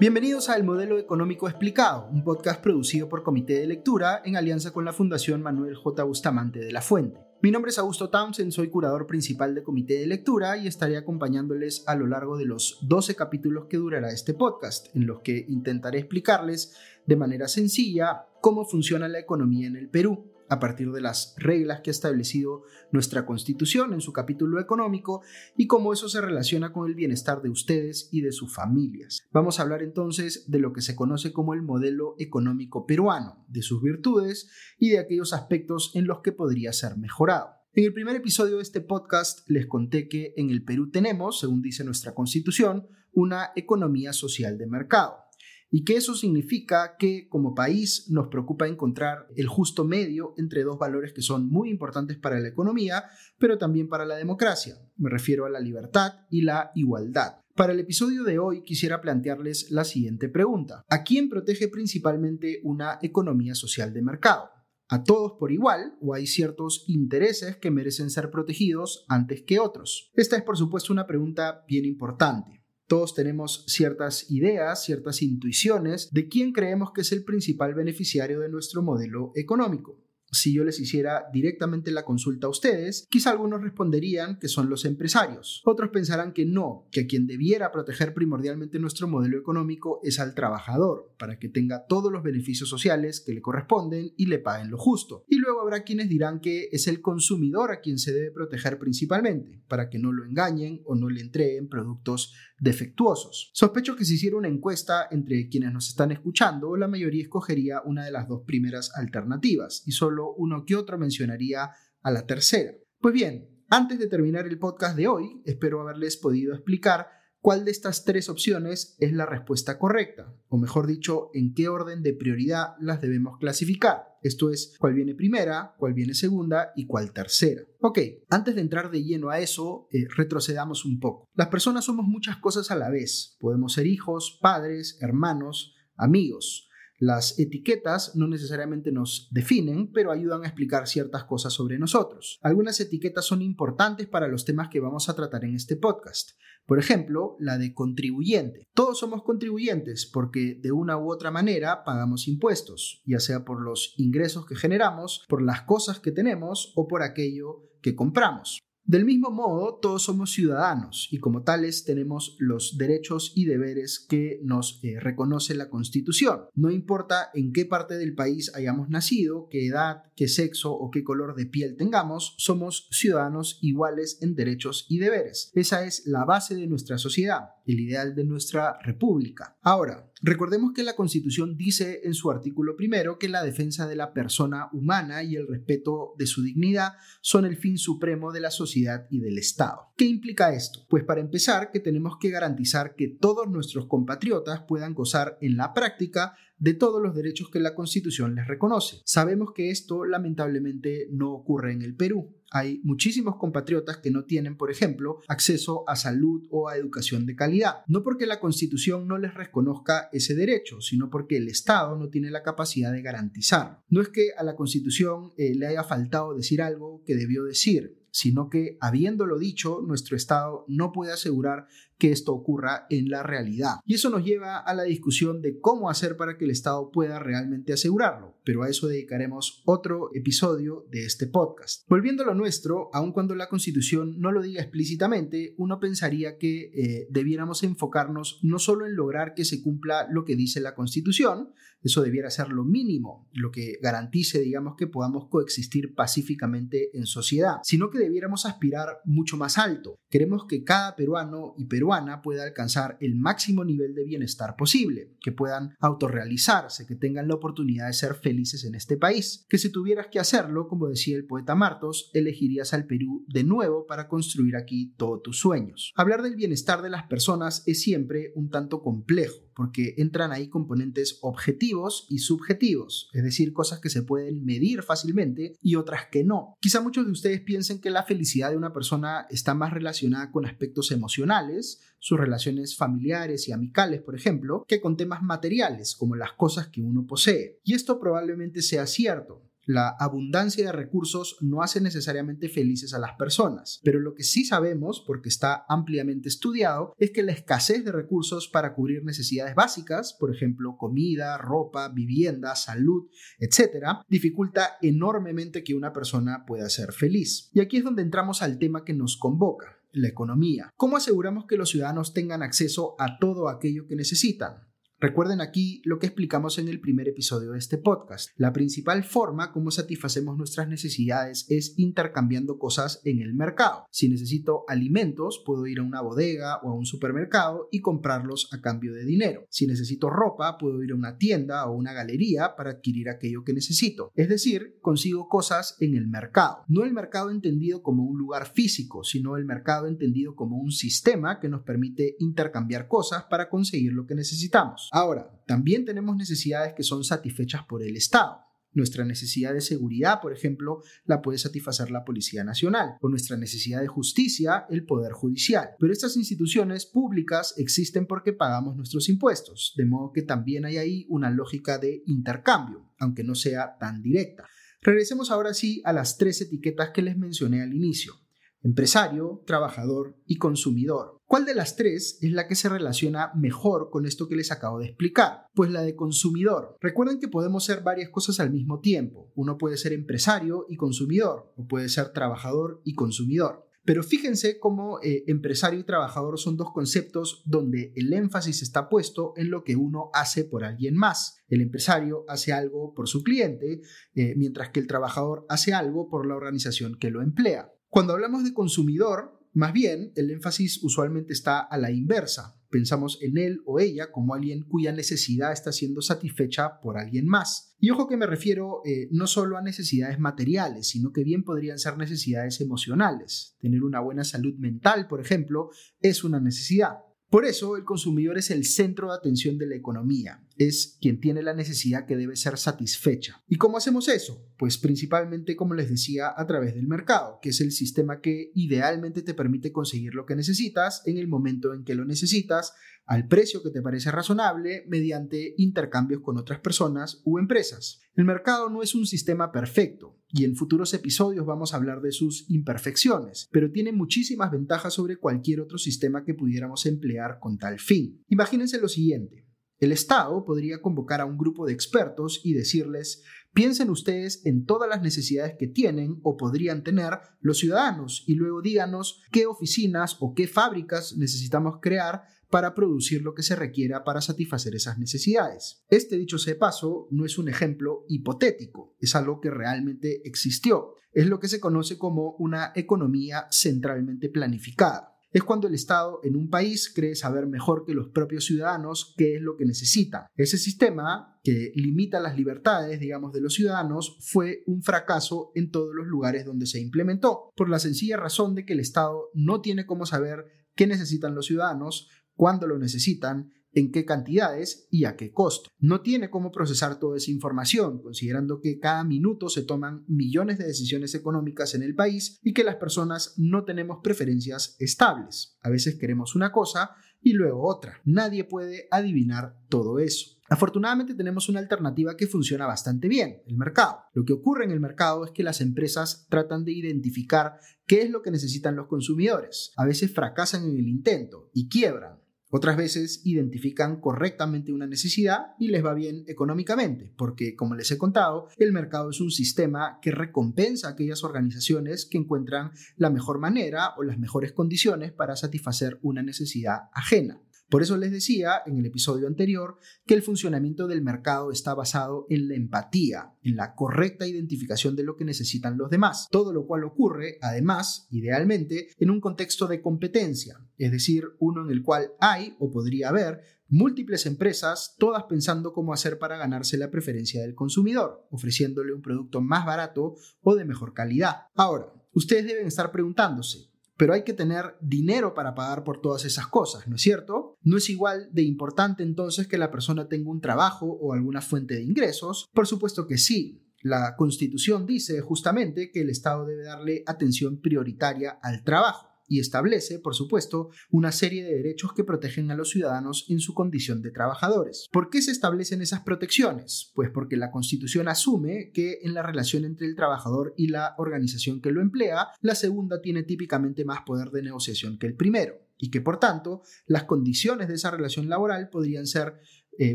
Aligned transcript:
Bienvenidos 0.00 0.48
a 0.48 0.54
El 0.54 0.62
Modelo 0.62 0.96
Económico 0.96 1.48
Explicado, 1.48 2.08
un 2.12 2.22
podcast 2.22 2.62
producido 2.62 3.08
por 3.08 3.24
Comité 3.24 3.54
de 3.54 3.66
Lectura 3.66 4.22
en 4.24 4.36
alianza 4.36 4.72
con 4.72 4.84
la 4.84 4.92
Fundación 4.92 5.42
Manuel 5.42 5.74
J. 5.74 6.04
Bustamante 6.04 6.60
de 6.60 6.70
la 6.70 6.82
Fuente. 6.82 7.18
Mi 7.42 7.50
nombre 7.50 7.70
es 7.70 7.80
Augusto 7.80 8.08
Townsend, 8.08 8.52
soy 8.52 8.68
curador 8.68 9.08
principal 9.08 9.56
de 9.56 9.64
Comité 9.64 9.94
de 9.94 10.06
Lectura 10.06 10.56
y 10.56 10.68
estaré 10.68 10.96
acompañándoles 10.96 11.82
a 11.88 11.96
lo 11.96 12.06
largo 12.06 12.36
de 12.36 12.44
los 12.44 12.78
12 12.82 13.16
capítulos 13.16 13.66
que 13.68 13.78
durará 13.78 14.12
este 14.12 14.34
podcast, 14.34 14.94
en 14.94 15.08
los 15.08 15.20
que 15.22 15.44
intentaré 15.48 15.98
explicarles 15.98 16.76
de 17.04 17.16
manera 17.16 17.48
sencilla 17.48 18.26
cómo 18.40 18.66
funciona 18.66 19.08
la 19.08 19.18
economía 19.18 19.66
en 19.66 19.74
el 19.74 19.88
Perú 19.88 20.30
a 20.48 20.58
partir 20.60 20.90
de 20.92 21.00
las 21.00 21.34
reglas 21.38 21.80
que 21.80 21.90
ha 21.90 21.92
establecido 21.92 22.62
nuestra 22.92 23.26
Constitución 23.26 23.92
en 23.92 24.00
su 24.00 24.12
capítulo 24.12 24.60
económico 24.60 25.22
y 25.56 25.66
cómo 25.66 25.92
eso 25.92 26.08
se 26.08 26.20
relaciona 26.20 26.72
con 26.72 26.88
el 26.88 26.94
bienestar 26.94 27.42
de 27.42 27.50
ustedes 27.50 28.08
y 28.12 28.22
de 28.22 28.32
sus 28.32 28.54
familias. 28.54 29.20
Vamos 29.30 29.58
a 29.58 29.62
hablar 29.62 29.82
entonces 29.82 30.50
de 30.50 30.58
lo 30.58 30.72
que 30.72 30.82
se 30.82 30.96
conoce 30.96 31.32
como 31.32 31.54
el 31.54 31.62
modelo 31.62 32.14
económico 32.18 32.86
peruano, 32.86 33.44
de 33.48 33.62
sus 33.62 33.82
virtudes 33.82 34.50
y 34.78 34.90
de 34.90 34.98
aquellos 34.98 35.32
aspectos 35.32 35.92
en 35.94 36.06
los 36.06 36.20
que 36.20 36.32
podría 36.32 36.72
ser 36.72 36.96
mejorado. 36.96 37.50
En 37.74 37.84
el 37.84 37.92
primer 37.92 38.16
episodio 38.16 38.56
de 38.56 38.62
este 38.62 38.80
podcast 38.80 39.48
les 39.48 39.66
conté 39.66 40.08
que 40.08 40.34
en 40.36 40.50
el 40.50 40.64
Perú 40.64 40.90
tenemos, 40.90 41.38
según 41.38 41.62
dice 41.62 41.84
nuestra 41.84 42.14
Constitución, 42.14 42.88
una 43.12 43.52
economía 43.54 44.12
social 44.12 44.58
de 44.58 44.66
mercado 44.66 45.27
y 45.70 45.84
que 45.84 45.96
eso 45.96 46.14
significa 46.14 46.96
que 46.98 47.28
como 47.28 47.54
país 47.54 48.06
nos 48.10 48.28
preocupa 48.28 48.66
encontrar 48.66 49.26
el 49.36 49.46
justo 49.46 49.84
medio 49.84 50.34
entre 50.38 50.62
dos 50.62 50.78
valores 50.78 51.12
que 51.12 51.22
son 51.22 51.48
muy 51.48 51.70
importantes 51.70 52.16
para 52.16 52.40
la 52.40 52.48
economía, 52.48 53.04
pero 53.38 53.58
también 53.58 53.88
para 53.88 54.06
la 54.06 54.16
democracia. 54.16 54.76
Me 54.96 55.10
refiero 55.10 55.44
a 55.46 55.50
la 55.50 55.60
libertad 55.60 56.26
y 56.30 56.42
la 56.42 56.70
igualdad. 56.74 57.40
Para 57.54 57.72
el 57.72 57.80
episodio 57.80 58.22
de 58.22 58.38
hoy 58.38 58.62
quisiera 58.62 59.00
plantearles 59.00 59.70
la 59.70 59.84
siguiente 59.84 60.28
pregunta. 60.28 60.84
¿A 60.88 61.02
quién 61.02 61.28
protege 61.28 61.68
principalmente 61.68 62.60
una 62.62 62.98
economía 63.02 63.54
social 63.54 63.92
de 63.92 64.02
mercado? 64.02 64.50
¿A 64.90 65.02
todos 65.02 65.32
por 65.38 65.52
igual 65.52 65.98
o 66.00 66.14
hay 66.14 66.26
ciertos 66.26 66.84
intereses 66.86 67.56
que 67.56 67.70
merecen 67.70 68.08
ser 68.08 68.30
protegidos 68.30 69.04
antes 69.08 69.42
que 69.42 69.58
otros? 69.58 70.10
Esta 70.14 70.36
es 70.36 70.42
por 70.42 70.56
supuesto 70.56 70.92
una 70.94 71.06
pregunta 71.06 71.64
bien 71.68 71.84
importante. 71.84 72.57
Todos 72.88 73.14
tenemos 73.14 73.64
ciertas 73.66 74.30
ideas, 74.30 74.82
ciertas 74.82 75.20
intuiciones 75.20 76.08
de 76.10 76.26
quién 76.26 76.52
creemos 76.52 76.92
que 76.92 77.02
es 77.02 77.12
el 77.12 77.22
principal 77.22 77.74
beneficiario 77.74 78.40
de 78.40 78.48
nuestro 78.48 78.82
modelo 78.82 79.30
económico. 79.34 80.07
Si 80.30 80.52
yo 80.52 80.64
les 80.64 80.78
hiciera 80.80 81.24
directamente 81.32 81.90
la 81.90 82.04
consulta 82.04 82.46
a 82.46 82.50
ustedes, 82.50 83.06
quizá 83.10 83.30
algunos 83.30 83.62
responderían 83.62 84.38
que 84.38 84.48
son 84.48 84.68
los 84.68 84.84
empresarios. 84.84 85.62
Otros 85.64 85.90
pensarán 85.90 86.32
que 86.32 86.44
no, 86.44 86.86
que 86.90 87.06
quien 87.06 87.26
debiera 87.26 87.72
proteger 87.72 88.14
primordialmente 88.14 88.78
nuestro 88.78 89.08
modelo 89.08 89.38
económico 89.38 90.00
es 90.02 90.18
al 90.20 90.34
trabajador, 90.34 91.14
para 91.18 91.38
que 91.38 91.48
tenga 91.48 91.86
todos 91.86 92.12
los 92.12 92.22
beneficios 92.22 92.68
sociales 92.68 93.22
que 93.24 93.32
le 93.32 93.42
corresponden 93.42 94.12
y 94.16 94.26
le 94.26 94.38
paguen 94.38 94.70
lo 94.70 94.78
justo. 94.78 95.24
Y 95.28 95.36
luego 95.36 95.60
habrá 95.60 95.82
quienes 95.82 96.08
dirán 96.08 96.40
que 96.40 96.68
es 96.72 96.88
el 96.88 97.00
consumidor 97.00 97.72
a 97.72 97.80
quien 97.80 97.98
se 97.98 98.12
debe 98.12 98.30
proteger 98.30 98.78
principalmente, 98.78 99.62
para 99.68 99.88
que 99.88 99.98
no 99.98 100.12
lo 100.12 100.24
engañen 100.24 100.82
o 100.84 100.94
no 100.94 101.08
le 101.08 101.20
entreguen 101.20 101.68
productos 101.68 102.34
defectuosos. 102.58 103.50
Sospecho 103.54 103.96
que 103.96 104.04
si 104.04 104.14
hiciera 104.14 104.36
una 104.36 104.48
encuesta 104.48 105.08
entre 105.10 105.48
quienes 105.48 105.72
nos 105.72 105.88
están 105.88 106.10
escuchando, 106.10 106.76
la 106.76 106.88
mayoría 106.88 107.22
escogería 107.22 107.82
una 107.84 108.04
de 108.04 108.10
las 108.10 108.28
dos 108.28 108.42
primeras 108.44 108.94
alternativas 108.96 109.82
y 109.86 109.92
solo 109.92 110.17
uno 110.34 110.64
que 110.66 110.76
otro 110.76 110.98
mencionaría 110.98 111.70
a 112.02 112.10
la 112.10 112.26
tercera. 112.26 112.72
Pues 113.00 113.14
bien, 113.14 113.48
antes 113.68 113.98
de 113.98 114.06
terminar 114.06 114.46
el 114.46 114.58
podcast 114.58 114.96
de 114.96 115.08
hoy, 115.08 115.42
espero 115.44 115.80
haberles 115.80 116.16
podido 116.16 116.54
explicar 116.54 117.08
cuál 117.40 117.64
de 117.64 117.70
estas 117.70 118.04
tres 118.04 118.28
opciones 118.28 118.96
es 118.98 119.12
la 119.12 119.26
respuesta 119.26 119.78
correcta, 119.78 120.34
o 120.48 120.58
mejor 120.58 120.86
dicho, 120.86 121.30
en 121.34 121.54
qué 121.54 121.68
orden 121.68 122.02
de 122.02 122.14
prioridad 122.14 122.74
las 122.80 123.00
debemos 123.00 123.38
clasificar. 123.38 124.16
Esto 124.22 124.50
es, 124.50 124.74
cuál 124.78 124.94
viene 124.94 125.14
primera, 125.14 125.74
cuál 125.78 125.94
viene 125.94 126.14
segunda 126.14 126.72
y 126.74 126.86
cuál 126.86 127.12
tercera. 127.12 127.62
Ok, 127.80 127.98
antes 128.30 128.54
de 128.54 128.60
entrar 128.60 128.90
de 128.90 129.04
lleno 129.04 129.30
a 129.30 129.38
eso, 129.38 129.86
eh, 129.92 130.06
retrocedamos 130.16 130.84
un 130.84 130.98
poco. 130.98 131.28
Las 131.34 131.48
personas 131.48 131.84
somos 131.84 132.06
muchas 132.06 132.38
cosas 132.38 132.70
a 132.70 132.76
la 132.76 132.90
vez. 132.90 133.36
Podemos 133.38 133.74
ser 133.74 133.86
hijos, 133.86 134.38
padres, 134.42 134.98
hermanos, 135.00 135.76
amigos. 135.96 136.67
Las 137.00 137.38
etiquetas 137.38 138.16
no 138.16 138.26
necesariamente 138.26 138.90
nos 138.90 139.28
definen, 139.30 139.92
pero 139.92 140.10
ayudan 140.10 140.42
a 140.42 140.48
explicar 140.48 140.88
ciertas 140.88 141.24
cosas 141.24 141.52
sobre 141.52 141.78
nosotros. 141.78 142.38
Algunas 142.42 142.80
etiquetas 142.80 143.24
son 143.24 143.40
importantes 143.40 144.08
para 144.08 144.26
los 144.26 144.44
temas 144.44 144.68
que 144.68 144.80
vamos 144.80 145.08
a 145.08 145.14
tratar 145.14 145.44
en 145.44 145.54
este 145.54 145.76
podcast. 145.76 146.32
Por 146.66 146.80
ejemplo, 146.80 147.36
la 147.38 147.56
de 147.56 147.72
contribuyente. 147.72 148.66
Todos 148.74 148.98
somos 148.98 149.22
contribuyentes 149.22 150.10
porque 150.12 150.58
de 150.60 150.72
una 150.72 150.98
u 150.98 151.10
otra 151.10 151.30
manera 151.30 151.84
pagamos 151.84 152.26
impuestos, 152.26 153.00
ya 153.06 153.20
sea 153.20 153.44
por 153.44 153.62
los 153.62 153.94
ingresos 153.96 154.44
que 154.44 154.56
generamos, 154.56 155.24
por 155.28 155.40
las 155.40 155.62
cosas 155.62 156.00
que 156.00 156.10
tenemos 156.10 156.72
o 156.74 156.88
por 156.88 157.02
aquello 157.02 157.70
que 157.80 157.94
compramos. 157.94 158.58
Del 158.88 159.04
mismo 159.04 159.30
modo, 159.30 159.74
todos 159.74 160.04
somos 160.04 160.32
ciudadanos 160.32 161.08
y 161.10 161.18
como 161.18 161.42
tales 161.42 161.84
tenemos 161.84 162.36
los 162.38 162.78
derechos 162.78 163.32
y 163.36 163.44
deberes 163.44 164.00
que 164.00 164.40
nos 164.42 164.80
eh, 164.82 164.98
reconoce 164.98 165.54
la 165.54 165.68
Constitución. 165.68 166.46
No 166.54 166.70
importa 166.70 167.28
en 167.34 167.52
qué 167.52 167.66
parte 167.66 167.98
del 167.98 168.14
país 168.14 168.50
hayamos 168.54 168.88
nacido, 168.88 169.48
qué 169.50 169.66
edad, 169.66 170.04
qué 170.16 170.26
sexo 170.26 170.72
o 170.72 170.90
qué 170.90 171.04
color 171.04 171.34
de 171.34 171.44
piel 171.44 171.76
tengamos, 171.76 172.34
somos 172.38 172.88
ciudadanos 172.90 173.58
iguales 173.60 174.22
en 174.22 174.34
derechos 174.34 174.86
y 174.88 175.00
deberes. 175.00 175.50
Esa 175.52 175.84
es 175.84 176.06
la 176.06 176.24
base 176.24 176.54
de 176.54 176.66
nuestra 176.66 176.96
sociedad, 176.96 177.50
el 177.66 177.80
ideal 177.80 178.14
de 178.14 178.24
nuestra 178.24 178.78
república. 178.82 179.58
Ahora, 179.60 180.10
Recordemos 180.20 180.72
que 180.74 180.82
la 180.82 180.96
Constitución 180.96 181.56
dice 181.56 182.00
en 182.04 182.14
su 182.14 182.30
artículo 182.30 182.74
primero 182.76 183.18
que 183.18 183.28
la 183.28 183.42
defensa 183.42 183.86
de 183.86 183.94
la 183.94 184.12
persona 184.12 184.68
humana 184.72 185.22
y 185.22 185.36
el 185.36 185.46
respeto 185.46 186.14
de 186.18 186.26
su 186.26 186.42
dignidad 186.42 186.94
son 187.20 187.44
el 187.44 187.56
fin 187.56 187.78
supremo 187.78 188.32
de 188.32 188.40
la 188.40 188.50
sociedad 188.50 189.06
y 189.10 189.20
del 189.20 189.38
Estado. 189.38 189.92
¿Qué 189.96 190.06
implica 190.06 190.52
esto? 190.52 190.86
Pues 190.88 191.04
para 191.04 191.20
empezar 191.20 191.70
que 191.70 191.80
tenemos 191.80 192.18
que 192.20 192.30
garantizar 192.30 192.96
que 192.96 193.08
todos 193.08 193.48
nuestros 193.48 193.86
compatriotas 193.86 194.62
puedan 194.66 194.94
gozar 194.94 195.38
en 195.40 195.56
la 195.56 195.72
práctica 195.72 196.34
de 196.58 196.74
todos 196.74 197.02
los 197.02 197.14
derechos 197.14 197.50
que 197.50 197.60
la 197.60 197.74
Constitución 197.74 198.34
les 198.34 198.46
reconoce. 198.46 199.00
Sabemos 199.04 199.52
que 199.54 199.70
esto 199.70 200.04
lamentablemente 200.04 201.08
no 201.10 201.32
ocurre 201.32 201.72
en 201.72 201.82
el 201.82 201.94
Perú. 201.94 202.34
Hay 202.50 202.80
muchísimos 202.82 203.36
compatriotas 203.36 203.98
que 203.98 204.10
no 204.10 204.24
tienen, 204.24 204.56
por 204.56 204.70
ejemplo, 204.70 205.20
acceso 205.28 205.84
a 205.86 205.96
salud 205.96 206.46
o 206.50 206.68
a 206.68 206.76
educación 206.76 207.26
de 207.26 207.36
calidad. 207.36 207.82
No 207.86 208.02
porque 208.02 208.26
la 208.26 208.40
Constitución 208.40 209.06
no 209.06 209.18
les 209.18 209.34
reconozca 209.34 210.08
ese 210.12 210.34
derecho, 210.34 210.80
sino 210.80 211.10
porque 211.10 211.36
el 211.36 211.48
Estado 211.48 211.96
no 211.96 212.08
tiene 212.08 212.30
la 212.30 212.42
capacidad 212.42 212.92
de 212.92 213.02
garantizar. 213.02 213.82
No 213.90 214.00
es 214.00 214.08
que 214.08 214.30
a 214.36 214.42
la 214.42 214.56
Constitución 214.56 215.32
eh, 215.36 215.54
le 215.54 215.66
haya 215.66 215.84
faltado 215.84 216.34
decir 216.34 216.62
algo 216.62 217.02
que 217.04 217.16
debió 217.16 217.44
decir 217.44 217.98
sino 218.10 218.48
que, 218.48 218.78
habiéndolo 218.80 219.38
dicho, 219.38 219.80
nuestro 219.86 220.16
Estado 220.16 220.64
no 220.66 220.92
puede 220.92 221.12
asegurar 221.12 221.68
que 221.98 222.12
esto 222.12 222.32
ocurra 222.32 222.86
en 222.90 223.10
la 223.10 223.22
realidad. 223.22 223.80
Y 223.84 223.94
eso 223.94 224.08
nos 224.08 224.24
lleva 224.24 224.58
a 224.58 224.74
la 224.74 224.84
discusión 224.84 225.42
de 225.42 225.60
cómo 225.60 225.90
hacer 225.90 226.16
para 226.16 226.38
que 226.38 226.44
el 226.44 226.52
Estado 226.52 226.90
pueda 226.90 227.18
realmente 227.18 227.72
asegurarlo, 227.72 228.36
pero 228.48 228.62
a 228.62 228.70
eso 228.70 228.88
dedicaremos 228.88 229.60
otro 229.66 230.08
episodio 230.14 230.86
de 230.90 231.04
este 231.04 231.26
podcast. 231.26 231.86
Volviendo 231.86 232.22
a 232.22 232.26
lo 232.26 232.34
nuestro, 232.34 232.88
aun 232.94 233.12
cuando 233.12 233.34
la 233.34 233.50
Constitución 233.50 234.18
no 234.20 234.32
lo 234.32 234.40
diga 234.40 234.62
explícitamente, 234.62 235.52
uno 235.58 235.78
pensaría 235.78 236.38
que 236.38 236.70
eh, 236.72 237.08
debiéramos 237.10 237.62
enfocarnos 237.62 238.40
no 238.42 238.58
solo 238.58 238.86
en 238.86 238.96
lograr 238.96 239.34
que 239.34 239.44
se 239.44 239.62
cumpla 239.62 240.08
lo 240.10 240.24
que 240.24 240.34
dice 240.34 240.62
la 240.62 240.74
Constitución, 240.74 241.50
eso 241.82 242.02
debiera 242.02 242.30
ser 242.30 242.48
lo 242.48 242.64
mínimo, 242.64 243.28
lo 243.32 243.50
que 243.50 243.78
garantice, 243.80 244.40
digamos, 244.40 244.74
que 244.76 244.88
podamos 244.88 245.28
coexistir 245.28 245.94
pacíficamente 245.94 246.96
en 246.96 247.06
sociedad, 247.06 247.58
sino 247.62 247.90
que 247.90 247.98
debiéramos 247.98 248.46
aspirar 248.46 249.00
mucho 249.04 249.36
más 249.36 249.58
alto. 249.58 249.96
Queremos 250.10 250.46
que 250.46 250.64
cada 250.64 250.96
peruano 250.96 251.54
y 251.56 251.66
peruana 251.66 252.20
pueda 252.20 252.44
alcanzar 252.44 252.96
el 253.00 253.14
máximo 253.14 253.64
nivel 253.64 253.94
de 253.94 254.04
bienestar 254.04 254.56
posible, 254.56 255.14
que 255.20 255.32
puedan 255.32 255.76
autorrealizarse, 255.78 256.86
que 256.86 256.96
tengan 256.96 257.28
la 257.28 257.34
oportunidad 257.34 257.86
de 257.86 257.92
ser 257.92 258.14
felices 258.14 258.37
en 258.38 258.74
este 258.76 258.96
país, 258.96 259.44
que 259.48 259.58
si 259.58 259.70
tuvieras 259.70 260.06
que 260.12 260.20
hacerlo, 260.20 260.68
como 260.68 260.88
decía 260.88 261.16
el 261.16 261.26
poeta 261.26 261.56
Martos, 261.56 262.10
elegirías 262.14 262.72
al 262.72 262.86
Perú 262.86 263.24
de 263.26 263.42
nuevo 263.42 263.84
para 263.84 264.06
construir 264.06 264.54
aquí 264.54 264.94
todos 264.96 265.22
tus 265.22 265.38
sueños. 265.40 265.92
Hablar 265.96 266.22
del 266.22 266.36
bienestar 266.36 266.80
de 266.82 266.90
las 266.90 267.02
personas 267.08 267.64
es 267.66 267.82
siempre 267.82 268.30
un 268.36 268.48
tanto 268.48 268.80
complejo 268.80 269.47
porque 269.58 269.94
entran 269.98 270.30
ahí 270.30 270.48
componentes 270.48 271.18
objetivos 271.20 272.06
y 272.08 272.20
subjetivos, 272.20 273.10
es 273.12 273.24
decir, 273.24 273.52
cosas 273.52 273.80
que 273.80 273.90
se 273.90 274.04
pueden 274.04 274.44
medir 274.44 274.84
fácilmente 274.84 275.56
y 275.60 275.74
otras 275.74 276.06
que 276.12 276.22
no. 276.22 276.54
Quizá 276.60 276.80
muchos 276.80 277.04
de 277.06 277.10
ustedes 277.10 277.40
piensen 277.40 277.80
que 277.80 277.90
la 277.90 278.04
felicidad 278.04 278.50
de 278.50 278.56
una 278.56 278.72
persona 278.72 279.26
está 279.30 279.54
más 279.54 279.72
relacionada 279.72 280.30
con 280.30 280.46
aspectos 280.46 280.92
emocionales, 280.92 281.80
sus 281.98 282.20
relaciones 282.20 282.76
familiares 282.76 283.48
y 283.48 283.52
amicales, 283.52 284.00
por 284.00 284.14
ejemplo, 284.14 284.64
que 284.68 284.80
con 284.80 284.96
temas 284.96 285.24
materiales, 285.24 285.96
como 285.96 286.14
las 286.14 286.34
cosas 286.34 286.68
que 286.68 286.80
uno 286.80 287.04
posee. 287.04 287.58
Y 287.64 287.74
esto 287.74 287.98
probablemente 287.98 288.62
sea 288.62 288.86
cierto, 288.86 289.42
La 289.68 289.90
abundancia 289.98 290.64
de 290.64 290.72
recursos 290.72 291.36
no 291.42 291.60
hace 291.60 291.82
necesariamente 291.82 292.48
felices 292.48 292.94
a 292.94 292.98
las 292.98 293.18
personas, 293.18 293.82
pero 293.84 294.00
lo 294.00 294.14
que 294.14 294.22
sí 294.22 294.46
sabemos, 294.46 295.04
porque 295.06 295.28
está 295.28 295.66
ampliamente 295.68 296.30
estudiado, 296.30 296.94
es 296.96 297.10
que 297.10 297.22
la 297.22 297.32
escasez 297.32 297.84
de 297.84 297.92
recursos 297.92 298.48
para 298.48 298.72
cubrir 298.74 299.04
necesidades 299.04 299.54
básicas, 299.54 300.16
por 300.18 300.34
ejemplo, 300.34 300.78
comida, 300.78 301.36
ropa, 301.36 301.90
vivienda, 301.90 302.56
salud, 302.56 303.10
etc., 303.40 303.84
dificulta 304.08 304.78
enormemente 304.80 305.62
que 305.62 305.74
una 305.74 305.92
persona 305.92 306.46
pueda 306.46 306.70
ser 306.70 306.94
feliz. 306.94 307.50
Y 307.52 307.60
aquí 307.60 307.76
es 307.76 307.84
donde 307.84 308.00
entramos 308.00 308.40
al 308.40 308.58
tema 308.58 308.86
que 308.86 308.94
nos 308.94 309.18
convoca, 309.18 309.82
la 309.92 310.08
economía. 310.08 310.72
¿Cómo 310.76 310.96
aseguramos 310.96 311.44
que 311.44 311.58
los 311.58 311.68
ciudadanos 311.68 312.14
tengan 312.14 312.42
acceso 312.42 312.96
a 312.98 313.18
todo 313.18 313.50
aquello 313.50 313.86
que 313.86 313.96
necesitan? 313.96 314.67
Recuerden 315.00 315.40
aquí 315.40 315.80
lo 315.84 316.00
que 316.00 316.06
explicamos 316.06 316.58
en 316.58 316.66
el 316.66 316.80
primer 316.80 317.06
episodio 317.06 317.52
de 317.52 317.58
este 317.58 317.78
podcast. 317.78 318.30
La 318.36 318.52
principal 318.52 319.04
forma 319.04 319.52
como 319.52 319.70
satisfacemos 319.70 320.36
nuestras 320.36 320.66
necesidades 320.66 321.46
es 321.48 321.74
intercambiando 321.76 322.58
cosas 322.58 323.00
en 323.04 323.20
el 323.20 323.32
mercado. 323.32 323.86
Si 323.92 324.08
necesito 324.08 324.64
alimentos, 324.66 325.40
puedo 325.46 325.68
ir 325.68 325.78
a 325.78 325.84
una 325.84 326.00
bodega 326.00 326.56
o 326.64 326.70
a 326.70 326.74
un 326.74 326.84
supermercado 326.84 327.68
y 327.70 327.78
comprarlos 327.78 328.48
a 328.52 328.60
cambio 328.60 328.92
de 328.92 329.04
dinero. 329.04 329.46
Si 329.50 329.68
necesito 329.68 330.10
ropa, 330.10 330.58
puedo 330.58 330.82
ir 330.82 330.90
a 330.90 330.96
una 330.96 331.16
tienda 331.16 331.64
o 331.66 331.76
una 331.76 331.92
galería 331.92 332.56
para 332.56 332.70
adquirir 332.70 333.08
aquello 333.08 333.44
que 333.44 333.52
necesito. 333.52 334.10
Es 334.16 334.28
decir, 334.28 334.78
consigo 334.80 335.28
cosas 335.28 335.76
en 335.78 335.94
el 335.94 336.08
mercado. 336.08 336.64
No 336.66 336.82
el 336.82 336.92
mercado 336.92 337.30
entendido 337.30 337.84
como 337.84 338.02
un 338.02 338.18
lugar 338.18 338.52
físico, 338.52 339.04
sino 339.04 339.36
el 339.36 339.44
mercado 339.44 339.86
entendido 339.86 340.34
como 340.34 340.56
un 340.56 340.72
sistema 340.72 341.38
que 341.38 341.48
nos 341.48 341.62
permite 341.62 342.16
intercambiar 342.18 342.88
cosas 342.88 343.26
para 343.30 343.48
conseguir 343.48 343.92
lo 343.92 344.04
que 344.04 344.16
necesitamos. 344.16 344.87
Ahora, 344.90 345.30
también 345.46 345.84
tenemos 345.84 346.16
necesidades 346.16 346.74
que 346.74 346.82
son 346.82 347.04
satisfechas 347.04 347.62
por 347.64 347.82
el 347.82 347.96
Estado. 347.96 348.38
Nuestra 348.72 349.04
necesidad 349.04 349.54
de 349.54 349.60
seguridad, 349.60 350.20
por 350.20 350.32
ejemplo, 350.32 350.82
la 351.04 351.22
puede 351.22 351.38
satisfacer 351.38 351.90
la 351.90 352.04
Policía 352.04 352.44
Nacional, 352.44 352.96
o 353.00 353.08
nuestra 353.08 353.36
necesidad 353.36 353.80
de 353.80 353.86
justicia, 353.88 354.66
el 354.70 354.84
Poder 354.84 355.12
Judicial. 355.12 355.70
Pero 355.80 355.92
estas 355.92 356.16
instituciones 356.16 356.86
públicas 356.86 357.54
existen 357.56 358.06
porque 358.06 358.32
pagamos 358.32 358.76
nuestros 358.76 359.08
impuestos, 359.08 359.74
de 359.76 359.86
modo 359.86 360.12
que 360.12 360.22
también 360.22 360.64
hay 360.64 360.76
ahí 360.76 361.06
una 361.08 361.30
lógica 361.30 361.78
de 361.78 362.02
intercambio, 362.06 362.92
aunque 362.98 363.24
no 363.24 363.34
sea 363.34 363.78
tan 363.78 364.02
directa. 364.02 364.44
Regresemos 364.82 365.30
ahora 365.30 365.54
sí 365.54 365.82
a 365.84 365.92
las 365.92 366.18
tres 366.18 366.40
etiquetas 366.40 366.90
que 366.90 367.02
les 367.02 367.16
mencioné 367.16 367.62
al 367.62 367.74
inicio 367.74 368.14
empresario, 368.62 369.42
trabajador 369.46 370.16
y 370.26 370.36
consumidor. 370.36 371.18
¿Cuál 371.26 371.44
de 371.44 371.54
las 371.54 371.76
tres 371.76 372.18
es 372.22 372.32
la 372.32 372.48
que 372.48 372.54
se 372.54 372.68
relaciona 372.68 373.32
mejor 373.34 373.90
con 373.90 374.06
esto 374.06 374.28
que 374.28 374.36
les 374.36 374.50
acabo 374.50 374.78
de 374.78 374.86
explicar? 374.86 375.46
Pues 375.54 375.70
la 375.70 375.82
de 375.82 375.94
consumidor. 375.94 376.76
Recuerden 376.80 377.20
que 377.20 377.28
podemos 377.28 377.64
ser 377.64 377.82
varias 377.82 378.08
cosas 378.08 378.40
al 378.40 378.50
mismo 378.50 378.80
tiempo. 378.80 379.30
Uno 379.34 379.58
puede 379.58 379.76
ser 379.76 379.92
empresario 379.92 380.64
y 380.68 380.76
consumidor, 380.76 381.52
o 381.56 381.66
puede 381.66 381.88
ser 381.88 382.12
trabajador 382.12 382.80
y 382.84 382.94
consumidor. 382.94 383.68
Pero 383.88 384.02
fíjense 384.02 384.58
cómo 384.58 385.00
eh, 385.02 385.24
empresario 385.28 385.80
y 385.80 385.84
trabajador 385.84 386.38
son 386.38 386.58
dos 386.58 386.72
conceptos 386.74 387.42
donde 387.46 387.94
el 387.96 388.12
énfasis 388.12 388.60
está 388.60 388.90
puesto 388.90 389.32
en 389.36 389.50
lo 389.50 389.64
que 389.64 389.76
uno 389.76 390.10
hace 390.12 390.44
por 390.44 390.62
alguien 390.62 390.94
más. 390.94 391.38
El 391.48 391.62
empresario 391.62 392.26
hace 392.28 392.52
algo 392.52 392.92
por 392.92 393.08
su 393.08 393.22
cliente, 393.22 393.80
eh, 394.14 394.34
mientras 394.36 394.68
que 394.70 394.80
el 394.80 394.86
trabajador 394.86 395.46
hace 395.48 395.72
algo 395.72 396.10
por 396.10 396.26
la 396.26 396.36
organización 396.36 396.98
que 396.98 397.10
lo 397.10 397.22
emplea. 397.22 397.72
Cuando 397.88 398.12
hablamos 398.12 398.44
de 398.44 398.52
consumidor, 398.52 399.38
más 399.54 399.72
bien 399.72 400.12
el 400.14 400.30
énfasis 400.30 400.82
usualmente 400.84 401.32
está 401.32 401.60
a 401.60 401.78
la 401.78 401.90
inversa. 401.90 402.54
Pensamos 402.70 403.18
en 403.22 403.38
él 403.38 403.62
o 403.64 403.80
ella 403.80 404.12
como 404.12 404.34
alguien 404.34 404.62
cuya 404.64 404.92
necesidad 404.92 405.52
está 405.52 405.72
siendo 405.72 406.02
satisfecha 406.02 406.80
por 406.82 406.98
alguien 406.98 407.26
más. 407.26 407.74
Y 407.80 407.90
ojo 407.90 408.06
que 408.06 408.18
me 408.18 408.26
refiero 408.26 408.82
eh, 408.84 409.08
no 409.10 409.26
solo 409.26 409.56
a 409.56 409.62
necesidades 409.62 410.18
materiales, 410.18 410.88
sino 410.88 411.12
que 411.12 411.24
bien 411.24 411.44
podrían 411.44 411.78
ser 411.78 411.96
necesidades 411.96 412.60
emocionales. 412.60 413.56
Tener 413.58 413.82
una 413.82 414.00
buena 414.00 414.22
salud 414.22 414.54
mental, 414.58 415.08
por 415.08 415.20
ejemplo, 415.20 415.70
es 416.00 416.24
una 416.24 416.40
necesidad. 416.40 416.98
Por 417.30 417.46
eso 417.46 417.76
el 417.76 417.84
consumidor 417.84 418.36
es 418.38 418.50
el 418.50 418.64
centro 418.64 419.08
de 419.08 419.16
atención 419.16 419.58
de 419.58 419.66
la 419.66 419.76
economía, 419.76 420.46
es 420.58 420.98
quien 421.00 421.20
tiene 421.20 421.42
la 421.42 421.54
necesidad 421.54 422.06
que 422.06 422.16
debe 422.16 422.36
ser 422.36 422.58
satisfecha. 422.58 423.42
¿Y 423.48 423.56
cómo 423.56 423.78
hacemos 423.78 424.08
eso? 424.08 424.44
Pues 424.58 424.76
principalmente, 424.76 425.56
como 425.56 425.74
les 425.74 425.88
decía, 425.88 426.32
a 426.36 426.46
través 426.46 426.74
del 426.74 426.88
mercado, 426.88 427.38
que 427.40 427.50
es 427.50 427.60
el 427.60 427.72
sistema 427.72 428.20
que 428.20 428.50
idealmente 428.54 429.22
te 429.22 429.34
permite 429.34 429.72
conseguir 429.72 430.14
lo 430.14 430.26
que 430.26 430.36
necesitas 430.36 431.02
en 431.06 431.16
el 431.16 431.28
momento 431.28 431.72
en 431.72 431.84
que 431.84 431.94
lo 431.94 432.04
necesitas, 432.04 432.74
al 433.08 433.26
precio 433.26 433.62
que 433.62 433.70
te 433.70 433.80
parece 433.80 434.10
razonable 434.10 434.84
mediante 434.86 435.54
intercambios 435.56 436.20
con 436.20 436.36
otras 436.36 436.60
personas 436.60 437.22
u 437.24 437.38
empresas. 437.38 438.02
El 438.14 438.26
mercado 438.26 438.68
no 438.68 438.82
es 438.82 438.94
un 438.94 439.06
sistema 439.06 439.50
perfecto 439.50 440.18
y 440.30 440.44
en 440.44 440.56
futuros 440.56 440.92
episodios 440.92 441.46
vamos 441.46 441.72
a 441.72 441.78
hablar 441.78 442.02
de 442.02 442.12
sus 442.12 442.44
imperfecciones, 442.50 443.48
pero 443.50 443.70
tiene 443.70 443.92
muchísimas 443.92 444.50
ventajas 444.50 444.92
sobre 444.92 445.16
cualquier 445.16 445.60
otro 445.60 445.78
sistema 445.78 446.22
que 446.22 446.34
pudiéramos 446.34 446.84
emplear 446.84 447.38
con 447.40 447.56
tal 447.56 447.78
fin. 447.78 448.22
Imagínense 448.28 448.78
lo 448.78 448.88
siguiente. 448.88 449.47
El 449.78 449.92
Estado 449.92 450.44
podría 450.44 450.82
convocar 450.82 451.20
a 451.20 451.24
un 451.24 451.38
grupo 451.38 451.64
de 451.64 451.72
expertos 451.72 452.40
y 452.42 452.52
decirles, 452.52 453.22
piensen 453.52 453.90
ustedes 453.90 454.44
en 454.44 454.64
todas 454.64 454.88
las 454.88 455.02
necesidades 455.02 455.54
que 455.56 455.68
tienen 455.68 456.18
o 456.24 456.36
podrían 456.36 456.82
tener 456.82 457.12
los 457.40 457.58
ciudadanos 457.58 458.24
y 458.26 458.34
luego 458.34 458.60
díganos 458.60 459.22
qué 459.30 459.46
oficinas 459.46 460.16
o 460.18 460.34
qué 460.34 460.48
fábricas 460.48 461.16
necesitamos 461.16 461.78
crear 461.80 462.24
para 462.50 462.74
producir 462.74 463.22
lo 463.22 463.34
que 463.34 463.42
se 463.42 463.54
requiera 463.54 464.02
para 464.02 464.20
satisfacer 464.20 464.74
esas 464.74 464.98
necesidades. 464.98 465.84
Este 465.90 466.16
dicho 466.16 466.38
sea 466.38 466.58
paso 466.58 467.06
no 467.12 467.24
es 467.24 467.38
un 467.38 467.48
ejemplo 467.48 468.04
hipotético, 468.08 468.96
es 468.98 469.14
algo 469.14 469.40
que 469.40 469.50
realmente 469.50 470.22
existió. 470.24 470.94
Es 471.12 471.26
lo 471.26 471.38
que 471.38 471.48
se 471.48 471.60
conoce 471.60 471.98
como 471.98 472.32
una 472.38 472.72
economía 472.74 473.46
centralmente 473.50 474.28
planificada 474.28 475.17
es 475.30 475.42
cuando 475.42 475.68
el 475.68 475.74
Estado 475.74 476.20
en 476.22 476.36
un 476.36 476.48
país 476.48 476.92
cree 476.94 477.14
saber 477.14 477.46
mejor 477.46 477.84
que 477.84 477.94
los 477.94 478.08
propios 478.08 478.44
ciudadanos 478.46 479.14
qué 479.16 479.36
es 479.36 479.42
lo 479.42 479.56
que 479.56 479.66
necesitan. 479.66 480.26
Ese 480.34 480.58
sistema 480.58 481.38
que 481.42 481.72
limita 481.74 482.20
las 482.20 482.36
libertades, 482.36 482.98
digamos, 483.00 483.32
de 483.32 483.40
los 483.40 483.54
ciudadanos 483.54 484.18
fue 484.20 484.62
un 484.66 484.82
fracaso 484.82 485.52
en 485.54 485.70
todos 485.70 485.94
los 485.94 486.06
lugares 486.06 486.44
donde 486.44 486.66
se 486.66 486.80
implementó, 486.80 487.50
por 487.56 487.68
la 487.68 487.78
sencilla 487.78 488.16
razón 488.16 488.54
de 488.54 488.64
que 488.64 488.72
el 488.72 488.80
Estado 488.80 489.30
no 489.34 489.60
tiene 489.60 489.86
cómo 489.86 490.06
saber 490.06 490.46
qué 490.74 490.86
necesitan 490.86 491.34
los 491.34 491.46
ciudadanos, 491.46 492.08
cuándo 492.34 492.66
lo 492.66 492.78
necesitan 492.78 493.50
en 493.78 493.92
qué 493.92 494.04
cantidades 494.04 494.86
y 494.90 495.04
a 495.04 495.16
qué 495.16 495.32
costo. 495.32 495.70
No 495.78 496.00
tiene 496.00 496.30
cómo 496.30 496.50
procesar 496.50 496.98
toda 496.98 497.16
esa 497.16 497.30
información, 497.30 498.02
considerando 498.02 498.60
que 498.60 498.78
cada 498.78 499.04
minuto 499.04 499.48
se 499.48 499.62
toman 499.62 500.04
millones 500.08 500.58
de 500.58 500.66
decisiones 500.66 501.14
económicas 501.14 501.74
en 501.74 501.82
el 501.82 501.94
país 501.94 502.38
y 502.42 502.52
que 502.52 502.64
las 502.64 502.76
personas 502.76 503.34
no 503.36 503.64
tenemos 503.64 503.98
preferencias 504.02 504.76
estables. 504.78 505.56
A 505.62 505.70
veces 505.70 505.96
queremos 505.98 506.34
una 506.34 506.52
cosa 506.52 506.90
y 507.20 507.32
luego 507.32 507.66
otra. 507.66 508.00
Nadie 508.04 508.44
puede 508.44 508.86
adivinar 508.90 509.56
todo 509.68 509.98
eso. 509.98 510.38
Afortunadamente 510.50 511.14
tenemos 511.14 511.48
una 511.48 511.60
alternativa 511.60 512.16
que 512.16 512.26
funciona 512.26 512.66
bastante 512.66 513.06
bien, 513.06 513.42
el 513.46 513.56
mercado. 513.56 513.98
Lo 514.14 514.24
que 514.24 514.32
ocurre 514.32 514.64
en 514.64 514.70
el 514.70 514.80
mercado 514.80 515.24
es 515.24 515.30
que 515.32 515.42
las 515.42 515.60
empresas 515.60 516.26
tratan 516.30 516.64
de 516.64 516.72
identificar 516.72 517.58
qué 517.86 518.02
es 518.02 518.10
lo 518.10 518.22
que 518.22 518.30
necesitan 518.30 518.76
los 518.76 518.86
consumidores. 518.86 519.72
A 519.76 519.84
veces 519.84 520.14
fracasan 520.14 520.64
en 520.64 520.78
el 520.78 520.88
intento 520.88 521.50
y 521.52 521.68
quiebran. 521.68 522.18
Otras 522.50 522.78
veces 522.78 523.20
identifican 523.24 524.00
correctamente 524.00 524.72
una 524.72 524.86
necesidad 524.86 525.54
y 525.58 525.68
les 525.68 525.84
va 525.84 525.92
bien 525.92 526.24
económicamente, 526.28 527.12
porque 527.16 527.54
como 527.54 527.74
les 527.74 527.90
he 527.90 527.98
contado, 527.98 528.48
el 528.56 528.72
mercado 528.72 529.10
es 529.10 529.20
un 529.20 529.30
sistema 529.30 529.98
que 530.00 530.12
recompensa 530.12 530.88
a 530.88 530.92
aquellas 530.92 531.24
organizaciones 531.24 532.06
que 532.06 532.16
encuentran 532.16 532.72
la 532.96 533.10
mejor 533.10 533.38
manera 533.38 533.92
o 533.98 534.02
las 534.02 534.18
mejores 534.18 534.52
condiciones 534.52 535.12
para 535.12 535.36
satisfacer 535.36 535.98
una 536.02 536.22
necesidad 536.22 536.88
ajena. 536.92 537.42
Por 537.68 537.82
eso 537.82 537.96
les 537.98 538.10
decía 538.10 538.62
en 538.64 538.78
el 538.78 538.86
episodio 538.86 539.26
anterior 539.26 539.76
que 540.06 540.14
el 540.14 540.22
funcionamiento 540.22 540.86
del 540.86 541.02
mercado 541.02 541.50
está 541.52 541.74
basado 541.74 542.26
en 542.30 542.48
la 542.48 542.54
empatía, 542.54 543.34
en 543.42 543.56
la 543.56 543.74
correcta 543.74 544.26
identificación 544.26 544.96
de 544.96 545.02
lo 545.02 545.16
que 545.16 545.26
necesitan 545.26 545.76
los 545.76 545.90
demás, 545.90 546.28
todo 546.30 546.52
lo 546.52 546.66
cual 546.66 546.84
ocurre, 546.84 547.38
además, 547.42 548.06
idealmente, 548.10 548.88
en 548.98 549.10
un 549.10 549.20
contexto 549.20 549.66
de 549.66 549.82
competencia, 549.82 550.58
es 550.78 550.90
decir, 550.92 551.24
uno 551.40 551.64
en 551.64 551.70
el 551.70 551.82
cual 551.82 552.12
hay 552.20 552.56
o 552.58 552.70
podría 552.70 553.10
haber 553.10 553.42
múltiples 553.68 554.24
empresas, 554.24 554.94
todas 554.98 555.24
pensando 555.24 555.72
cómo 555.72 555.92
hacer 555.92 556.18
para 556.18 556.38
ganarse 556.38 556.78
la 556.78 556.90
preferencia 556.90 557.42
del 557.42 557.54
consumidor, 557.54 558.26
ofreciéndole 558.30 558.94
un 558.94 559.02
producto 559.02 559.40
más 559.40 559.66
barato 559.66 560.16
o 560.40 560.54
de 560.54 560.64
mejor 560.64 560.94
calidad. 560.94 561.42
Ahora, 561.54 561.92
ustedes 562.12 562.46
deben 562.46 562.66
estar 562.66 562.90
preguntándose, 562.90 563.67
pero 563.98 564.14
hay 564.14 564.22
que 564.22 564.32
tener 564.32 564.76
dinero 564.80 565.34
para 565.34 565.54
pagar 565.54 565.82
por 565.84 566.00
todas 566.00 566.24
esas 566.24 566.46
cosas, 566.46 566.86
¿no 566.86 566.94
es 566.94 567.02
cierto? 567.02 567.56
¿No 567.62 567.76
es 567.76 567.90
igual 567.90 568.28
de 568.32 568.42
importante 568.42 569.02
entonces 569.02 569.48
que 569.48 569.58
la 569.58 569.72
persona 569.72 570.08
tenga 570.08 570.30
un 570.30 570.40
trabajo 570.40 570.86
o 570.86 571.12
alguna 571.12 571.42
fuente 571.42 571.74
de 571.74 571.82
ingresos? 571.82 572.48
Por 572.54 572.66
supuesto 572.66 573.06
que 573.06 573.18
sí. 573.18 573.64
La 573.82 574.16
Constitución 574.16 574.86
dice 574.86 575.20
justamente 575.20 575.90
que 575.90 576.00
el 576.00 576.10
Estado 576.10 576.46
debe 576.46 576.64
darle 576.64 577.02
atención 577.06 577.60
prioritaria 577.60 578.38
al 578.42 578.64
trabajo. 578.64 579.07
Y 579.28 579.40
establece, 579.40 579.98
por 579.98 580.14
supuesto, 580.14 580.70
una 580.90 581.12
serie 581.12 581.44
de 581.44 581.54
derechos 581.54 581.92
que 581.92 582.04
protegen 582.04 582.50
a 582.50 582.56
los 582.56 582.70
ciudadanos 582.70 583.26
en 583.28 583.40
su 583.40 583.54
condición 583.54 584.02
de 584.02 584.10
trabajadores. 584.10 584.88
¿Por 584.90 585.10
qué 585.10 585.22
se 585.22 585.30
establecen 585.30 585.82
esas 585.82 586.00
protecciones? 586.00 586.92
Pues 586.94 587.10
porque 587.10 587.36
la 587.36 587.50
Constitución 587.50 588.08
asume 588.08 588.70
que 588.72 588.98
en 589.02 589.14
la 589.14 589.22
relación 589.22 589.64
entre 589.64 589.86
el 589.86 589.94
trabajador 589.94 590.54
y 590.56 590.68
la 590.68 590.94
organización 590.98 591.60
que 591.60 591.70
lo 591.70 591.80
emplea, 591.80 592.28
la 592.40 592.54
segunda 592.54 593.00
tiene 593.00 593.22
típicamente 593.22 593.84
más 593.84 594.02
poder 594.02 594.30
de 594.30 594.42
negociación 594.42 594.98
que 594.98 595.06
el 595.06 595.14
primero 595.14 595.68
y 595.78 595.90
que 595.90 596.00
por 596.00 596.18
tanto 596.18 596.62
las 596.86 597.04
condiciones 597.04 597.68
de 597.68 597.74
esa 597.74 597.90
relación 597.90 598.28
laboral 598.28 598.68
podrían 598.68 599.06
ser 599.06 599.38
eh, 599.80 599.94